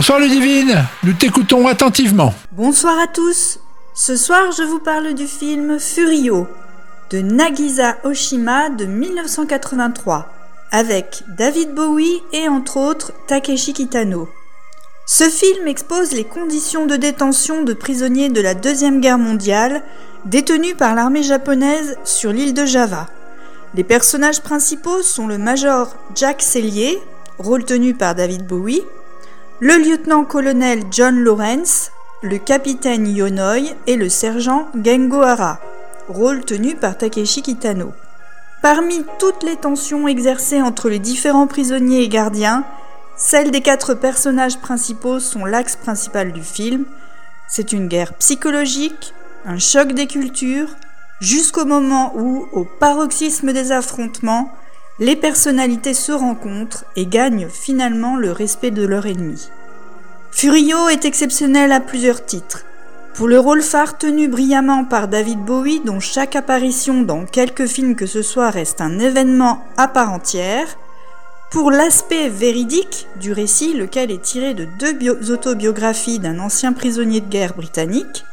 Bonsoir 0.08 0.26
Ludivine, 0.26 0.86
nous 1.02 1.12
t'écoutons 1.12 1.66
attentivement. 1.66 2.32
Bonsoir 2.52 2.98
à 2.98 3.06
tous. 3.08 3.60
Ce 3.92 4.16
soir, 4.16 4.52
je 4.56 4.62
vous 4.62 4.78
parle 4.78 5.12
du 5.12 5.26
film 5.26 5.78
Furio 5.78 6.46
de 7.10 7.18
Nagisa 7.18 7.98
Oshima 8.04 8.70
de 8.70 8.86
1983 8.86 10.32
avec 10.70 11.24
David 11.36 11.74
Bowie 11.74 12.22
et 12.32 12.48
entre 12.48 12.78
autres 12.78 13.12
Takeshi 13.26 13.74
Kitano. 13.74 14.30
Ce 15.04 15.24
film 15.24 15.68
expose 15.68 16.12
les 16.12 16.24
conditions 16.24 16.86
de 16.86 16.96
détention 16.96 17.62
de 17.62 17.74
prisonniers 17.74 18.30
de 18.30 18.40
la 18.40 18.54
Deuxième 18.54 19.02
Guerre 19.02 19.18
mondiale 19.18 19.82
détenus 20.24 20.74
par 20.74 20.94
l'armée 20.94 21.22
japonaise 21.22 21.98
sur 22.04 22.32
l'île 22.32 22.54
de 22.54 22.64
Java. 22.64 23.08
Les 23.74 23.84
personnages 23.84 24.40
principaux 24.40 25.02
sont 25.02 25.26
le 25.26 25.36
major 25.36 25.94
Jack 26.14 26.40
Sellier, 26.40 26.98
rôle 27.38 27.66
tenu 27.66 27.92
par 27.92 28.14
David 28.14 28.46
Bowie, 28.46 28.82
le 29.60 29.76
lieutenant-colonel 29.76 30.84
John 30.92 31.18
Lawrence, 31.18 31.90
le 32.22 32.38
capitaine 32.38 33.08
Yonoi 33.08 33.74
et 33.88 33.96
le 33.96 34.08
sergent 34.08 34.68
Gengo 34.84 35.20
Hara, 35.22 35.58
rôle 36.08 36.44
tenu 36.44 36.76
par 36.76 36.96
Takeshi 36.96 37.42
Kitano. 37.42 37.92
Parmi 38.62 39.04
toutes 39.18 39.42
les 39.42 39.56
tensions 39.56 40.06
exercées 40.06 40.62
entre 40.62 40.88
les 40.88 41.00
différents 41.00 41.48
prisonniers 41.48 42.02
et 42.02 42.08
gardiens, 42.08 42.64
celles 43.16 43.50
des 43.50 43.60
quatre 43.60 43.94
personnages 43.94 44.60
principaux 44.60 45.18
sont 45.18 45.44
l'axe 45.44 45.74
principal 45.74 46.32
du 46.32 46.42
film. 46.42 46.84
C'est 47.48 47.72
une 47.72 47.88
guerre 47.88 48.14
psychologique, 48.14 49.12
un 49.44 49.58
choc 49.58 49.92
des 49.92 50.06
cultures, 50.06 50.68
jusqu'au 51.20 51.64
moment 51.64 52.12
où, 52.14 52.46
au 52.52 52.64
paroxysme 52.64 53.52
des 53.52 53.72
affrontements, 53.72 54.52
les 55.00 55.16
personnalités 55.16 55.94
se 55.94 56.12
rencontrent 56.12 56.84
et 56.96 57.06
gagnent 57.06 57.48
finalement 57.48 58.16
le 58.16 58.32
respect 58.32 58.70
de 58.70 58.84
leur 58.84 59.06
ennemi. 59.06 59.48
Furio 60.30 60.88
est 60.88 61.04
exceptionnel 61.04 61.72
à 61.72 61.80
plusieurs 61.80 62.24
titres. 62.24 62.64
Pour 63.14 63.26
le 63.26 63.38
rôle 63.40 63.62
phare 63.62 63.98
tenu 63.98 64.28
brillamment 64.28 64.84
par 64.84 65.08
David 65.08 65.40
Bowie, 65.40 65.80
dont 65.84 66.00
chaque 66.00 66.36
apparition 66.36 67.02
dans 67.02 67.24
quelque 67.24 67.66
film 67.66 67.96
que 67.96 68.06
ce 68.06 68.22
soit 68.22 68.50
reste 68.50 68.80
un 68.80 68.98
événement 68.98 69.64
à 69.76 69.88
part 69.88 70.12
entière, 70.12 70.66
pour 71.50 71.70
l'aspect 71.70 72.28
véridique 72.28 73.06
du 73.20 73.32
récit, 73.32 73.72
lequel 73.72 74.10
est 74.10 74.22
tiré 74.22 74.54
de 74.54 74.66
deux 74.78 74.92
bio- 74.92 75.16
autobiographies 75.30 76.18
d'un 76.18 76.38
ancien 76.38 76.72
prisonnier 76.72 77.20
de 77.20 77.28
guerre 77.28 77.54
britannique, 77.54 78.24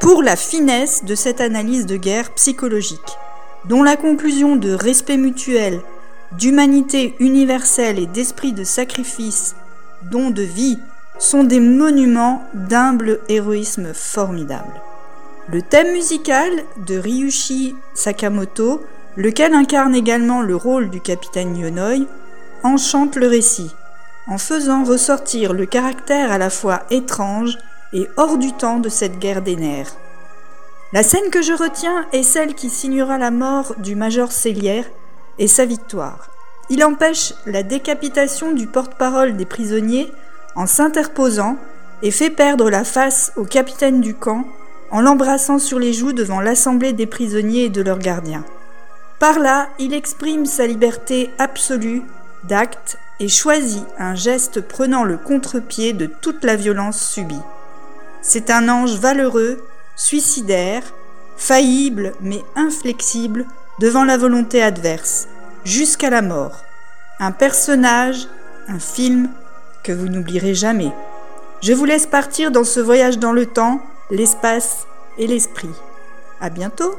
pour 0.00 0.22
la 0.22 0.36
finesse 0.36 1.04
de 1.04 1.14
cette 1.14 1.40
analyse 1.40 1.86
de 1.86 1.96
guerre 1.96 2.34
psychologique, 2.34 2.98
dont 3.68 3.82
la 3.82 3.96
conclusion 3.96 4.56
de 4.56 4.72
respect 4.72 5.16
mutuel, 5.16 5.80
d'humanité 6.32 7.14
universelle 7.18 7.98
et 7.98 8.06
d'esprit 8.06 8.52
de 8.52 8.64
sacrifice, 8.64 9.54
don 10.10 10.30
de 10.30 10.42
vie, 10.42 10.78
sont 11.18 11.44
des 11.44 11.60
monuments 11.60 12.42
d'humble 12.54 13.20
héroïsme 13.28 13.94
formidable. 13.94 14.80
Le 15.52 15.62
thème 15.62 15.92
musical 15.92 16.50
de 16.86 16.98
Ryushi 16.98 17.76
Sakamoto 17.94 18.82
lequel 19.16 19.54
incarne 19.54 19.94
également 19.94 20.42
le 20.42 20.56
rôle 20.56 20.90
du 20.90 21.00
capitaine 21.00 21.56
Yonoy, 21.56 22.06
enchante 22.62 23.16
le 23.16 23.28
récit, 23.28 23.74
en 24.26 24.38
faisant 24.38 24.84
ressortir 24.84 25.52
le 25.52 25.66
caractère 25.66 26.32
à 26.32 26.38
la 26.38 26.50
fois 26.50 26.82
étrange 26.90 27.58
et 27.92 28.08
hors 28.16 28.38
du 28.38 28.52
temps 28.52 28.80
de 28.80 28.88
cette 28.88 29.18
guerre 29.18 29.42
des 29.42 29.56
nerfs. 29.56 29.94
La 30.94 31.02
scène 31.02 31.28
que 31.32 31.42
je 31.42 31.52
retiens 31.52 32.06
est 32.12 32.22
celle 32.22 32.54
qui 32.54 32.70
signera 32.70 33.18
la 33.18 33.32
mort 33.32 33.74
du 33.78 33.96
major 33.96 34.30
Célière 34.30 34.84
et 35.40 35.48
sa 35.48 35.64
victoire. 35.64 36.30
Il 36.70 36.84
empêche 36.84 37.34
la 37.46 37.64
décapitation 37.64 38.52
du 38.52 38.68
porte-parole 38.68 39.36
des 39.36 39.44
prisonniers 39.44 40.12
en 40.54 40.68
s'interposant 40.68 41.56
et 42.02 42.12
fait 42.12 42.30
perdre 42.30 42.70
la 42.70 42.84
face 42.84 43.32
au 43.34 43.42
capitaine 43.42 44.00
du 44.00 44.14
camp 44.14 44.46
en 44.92 45.00
l'embrassant 45.00 45.58
sur 45.58 45.80
les 45.80 45.92
joues 45.92 46.12
devant 46.12 46.40
l'assemblée 46.40 46.92
des 46.92 47.06
prisonniers 47.06 47.64
et 47.64 47.70
de 47.70 47.82
leurs 47.82 47.98
gardiens. 47.98 48.44
Par 49.18 49.40
là, 49.40 49.70
il 49.80 49.94
exprime 49.94 50.46
sa 50.46 50.64
liberté 50.64 51.32
absolue 51.38 52.04
d'acte 52.44 52.98
et 53.18 53.26
choisit 53.26 53.84
un 53.98 54.14
geste 54.14 54.60
prenant 54.60 55.02
le 55.02 55.16
contre-pied 55.16 55.92
de 55.92 56.06
toute 56.06 56.44
la 56.44 56.54
violence 56.54 57.04
subie. 57.04 57.34
C'est 58.22 58.48
un 58.48 58.68
ange 58.68 58.94
valeureux, 59.00 59.58
suicidaire, 59.96 60.82
faillible 61.36 62.12
mais 62.20 62.42
inflexible 62.56 63.46
devant 63.80 64.04
la 64.04 64.16
volonté 64.16 64.62
adverse, 64.62 65.28
jusqu'à 65.64 66.10
la 66.10 66.22
mort. 66.22 66.64
Un 67.20 67.32
personnage, 67.32 68.28
un 68.68 68.78
film 68.78 69.30
que 69.82 69.92
vous 69.92 70.08
n'oublierez 70.08 70.54
jamais. 70.54 70.92
Je 71.60 71.72
vous 71.72 71.84
laisse 71.84 72.06
partir 72.06 72.50
dans 72.50 72.64
ce 72.64 72.80
voyage 72.80 73.18
dans 73.18 73.32
le 73.32 73.46
temps, 73.46 73.80
l'espace 74.10 74.86
et 75.18 75.26
l'esprit. 75.26 75.70
À 76.40 76.50
bientôt! 76.50 76.94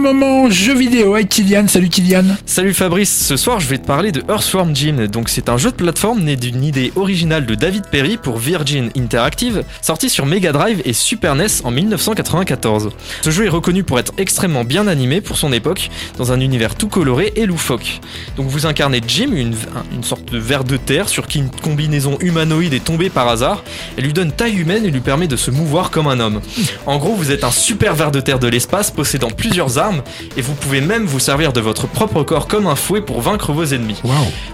Moment 0.00 0.48
jeu 0.48 0.74
vidéo 0.74 1.14
avec 1.14 1.28
Kylian. 1.28 1.68
Salut 1.68 1.90
Kylian. 1.90 2.24
Salut 2.46 2.72
Fabrice, 2.72 3.26
ce 3.26 3.36
soir 3.36 3.60
je 3.60 3.68
vais 3.68 3.76
te 3.76 3.86
parler 3.86 4.12
de 4.12 4.22
Earthworm 4.28 4.74
Jim. 4.74 5.06
Donc 5.12 5.28
c'est 5.28 5.50
un 5.50 5.58
jeu 5.58 5.70
de 5.70 5.76
plateforme 5.76 6.20
né 6.20 6.36
d'une 6.36 6.64
idée 6.64 6.90
originale 6.96 7.44
de 7.44 7.54
David 7.54 7.84
Perry 7.90 8.16
pour 8.16 8.38
Virgin 8.38 8.90
Interactive, 8.96 9.62
sorti 9.82 10.08
sur 10.08 10.24
Mega 10.24 10.52
Drive 10.52 10.80
et 10.86 10.94
Super 10.94 11.34
NES 11.34 11.46
en 11.64 11.70
1994. 11.70 12.90
Ce 13.20 13.30
jeu 13.30 13.44
est 13.44 13.50
reconnu 13.50 13.84
pour 13.84 13.98
être 13.98 14.14
extrêmement 14.16 14.64
bien 14.64 14.86
animé 14.86 15.20
pour 15.20 15.36
son 15.36 15.52
époque, 15.52 15.90
dans 16.16 16.32
un 16.32 16.40
univers 16.40 16.76
tout 16.76 16.88
coloré 16.88 17.34
et 17.36 17.44
loufoque. 17.44 18.00
Donc 18.36 18.46
vous 18.46 18.64
incarnez 18.64 19.02
Jim, 19.06 19.32
une, 19.34 19.54
une 19.92 20.04
sorte 20.04 20.32
de 20.32 20.38
ver 20.38 20.64
de 20.64 20.78
terre 20.78 21.10
sur 21.10 21.26
qui 21.26 21.40
une 21.40 21.50
combinaison 21.50 22.16
humanoïde 22.20 22.72
est 22.72 22.84
tombée 22.84 23.10
par 23.10 23.28
hasard. 23.28 23.62
Elle 23.98 24.04
lui 24.04 24.14
donne 24.14 24.32
taille 24.32 24.56
humaine 24.56 24.86
et 24.86 24.90
lui 24.90 25.00
permet 25.00 25.28
de 25.28 25.36
se 25.36 25.50
mouvoir 25.50 25.90
comme 25.90 26.06
un 26.06 26.20
homme. 26.20 26.40
En 26.86 26.96
gros, 26.96 27.14
vous 27.14 27.30
êtes 27.30 27.44
un 27.44 27.50
super 27.50 27.94
ver 27.94 28.10
de 28.10 28.20
terre 28.20 28.38
de 28.38 28.48
l'espace 28.48 28.90
possédant 28.90 29.30
plusieurs 29.30 29.76
armes 29.76 29.89
et 30.36 30.42
vous 30.42 30.54
pouvez 30.54 30.80
même 30.80 31.04
vous 31.04 31.18
servir 31.18 31.52
de 31.52 31.60
votre 31.60 31.86
propre 31.86 32.22
corps 32.22 32.48
comme 32.48 32.66
un 32.66 32.76
fouet 32.76 33.00
pour 33.00 33.20
vaincre 33.20 33.52
vos 33.52 33.64
ennemis. 33.64 34.00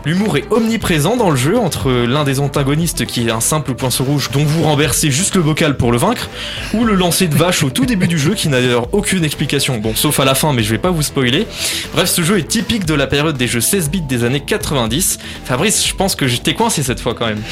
L'humour 0.05 0.37
est 0.37 0.45
omniprésent 0.51 1.17
dans 1.17 1.31
le 1.31 1.37
jeu 1.37 1.59
entre 1.59 1.91
l'un 1.91 2.25
des 2.25 2.41
antagonistes 2.41 3.07
qui 3.07 3.27
est 3.27 3.31
un 3.31 3.41
simple 3.41 3.75
poinceau 3.75 4.05
rouge 4.05 4.31
dont 4.33 4.45
vous 4.45 4.63
renversez 4.63 5.11
juste 5.11 5.35
le 5.35 5.43
bocal 5.43 5.77
pour 5.77 5.93
le 5.93 5.99
vaincre 5.99 6.29
ou 6.75 6.85
le 6.85 6.95
lancer 6.95 7.29
de 7.29 7.35
vache 7.35 7.63
au 7.63 7.71
tout 7.71 7.87
début 7.87 8.09
du 8.09 8.19
jeu 8.19 8.35
qui 8.35 8.49
n'a 8.49 8.61
d'ailleurs 8.61 8.93
aucune 8.93 9.25
explication. 9.25 9.79
Bon, 9.79 9.95
sauf 9.95 10.21
à 10.21 10.25
la 10.25 10.35
fin, 10.35 10.53
mais 10.53 10.63
je 10.63 10.71
vais 10.71 10.79
pas 10.79 10.91
vous 10.91 11.03
spoiler. 11.03 11.47
Bref, 11.93 12.09
ce 12.09 12.23
jeu 12.23 12.39
est 12.39 12.49
typique 12.49 12.85
de 12.85 12.95
la 12.95 13.07
période 13.07 13.37
des 13.37 13.47
jeux 13.47 13.61
16 13.61 13.91
bits 13.91 14.01
des 14.01 14.25
années 14.25 14.41
90. 14.41 15.19
Fabrice, 15.45 15.87
je 15.87 15.95
pense 15.95 16.15
que 16.15 16.27
j'étais 16.27 16.55
coincé 16.55 16.83
cette 16.83 17.01
fois 17.01 17.15
quand 17.15 17.27
même. 17.27 17.43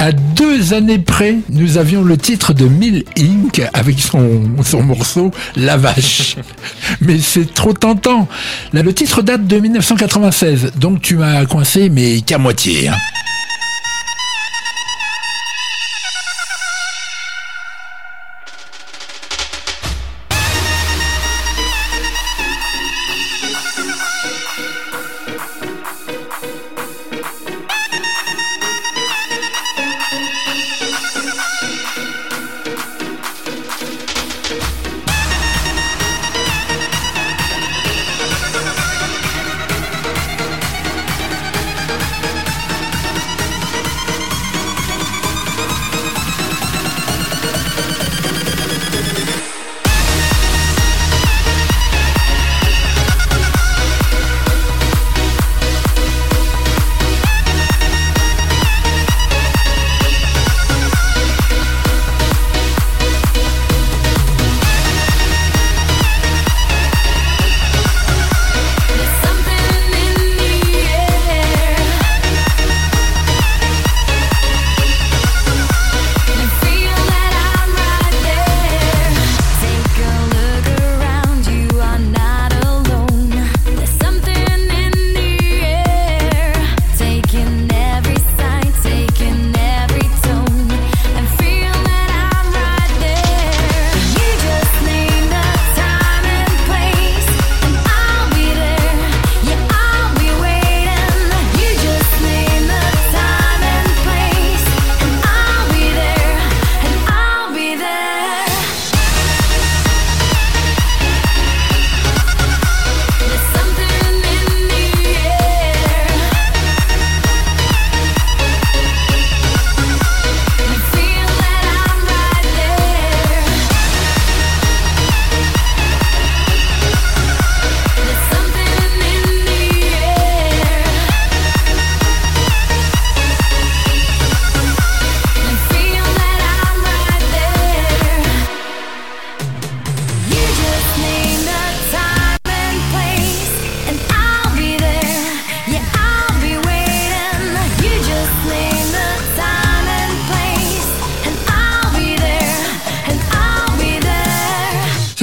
À 0.00 0.12
deux 0.12 0.72
années 0.72 0.98
près, 0.98 1.36
nous 1.50 1.76
avions 1.76 2.02
le 2.02 2.16
titre 2.16 2.54
de 2.54 2.64
Mill 2.64 3.04
Inc. 3.18 3.60
avec 3.74 4.00
son, 4.00 4.40
son 4.64 4.82
morceau 4.82 5.30
La 5.56 5.76
Vache. 5.76 6.36
mais 7.02 7.18
c'est 7.18 7.52
trop 7.52 7.74
tentant. 7.74 8.26
Là, 8.72 8.82
le 8.82 8.94
titre 8.94 9.20
date 9.20 9.46
de 9.46 9.58
1996, 9.58 10.72
donc 10.78 11.02
tu 11.02 11.16
m'as 11.16 11.44
coincé, 11.44 11.90
mais 11.90 12.22
qu'à 12.22 12.38
moitié. 12.38 12.88
hein. 12.88 12.96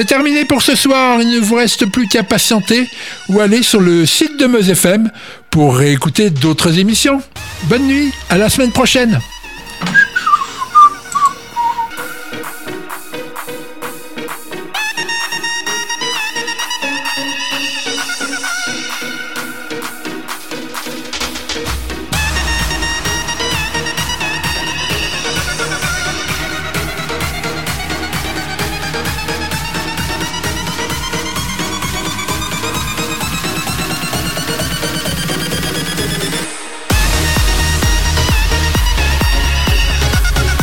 Terminé 0.08 0.45
pour 0.45 0.62
ce 0.62 0.76
soir, 0.76 1.22
il 1.22 1.30
ne 1.30 1.39
vous 1.39 1.55
reste 1.55 1.86
plus 1.86 2.08
qu'à 2.08 2.24
patienter 2.24 2.89
ou 3.28 3.41
aller 3.41 3.62
sur 3.62 3.82
le 3.82 4.05
site 4.05 4.38
de 4.39 4.47
Meuse 4.47 4.70
FM 4.70 5.12
pour 5.49 5.76
réécouter 5.76 6.30
d'autres 6.30 6.80
émissions. 6.80 7.22
Bonne 7.64 7.86
nuit, 7.86 8.12
à 8.30 8.38
la 8.38 8.49
semaine 8.49 8.72
prochaine 8.72 9.20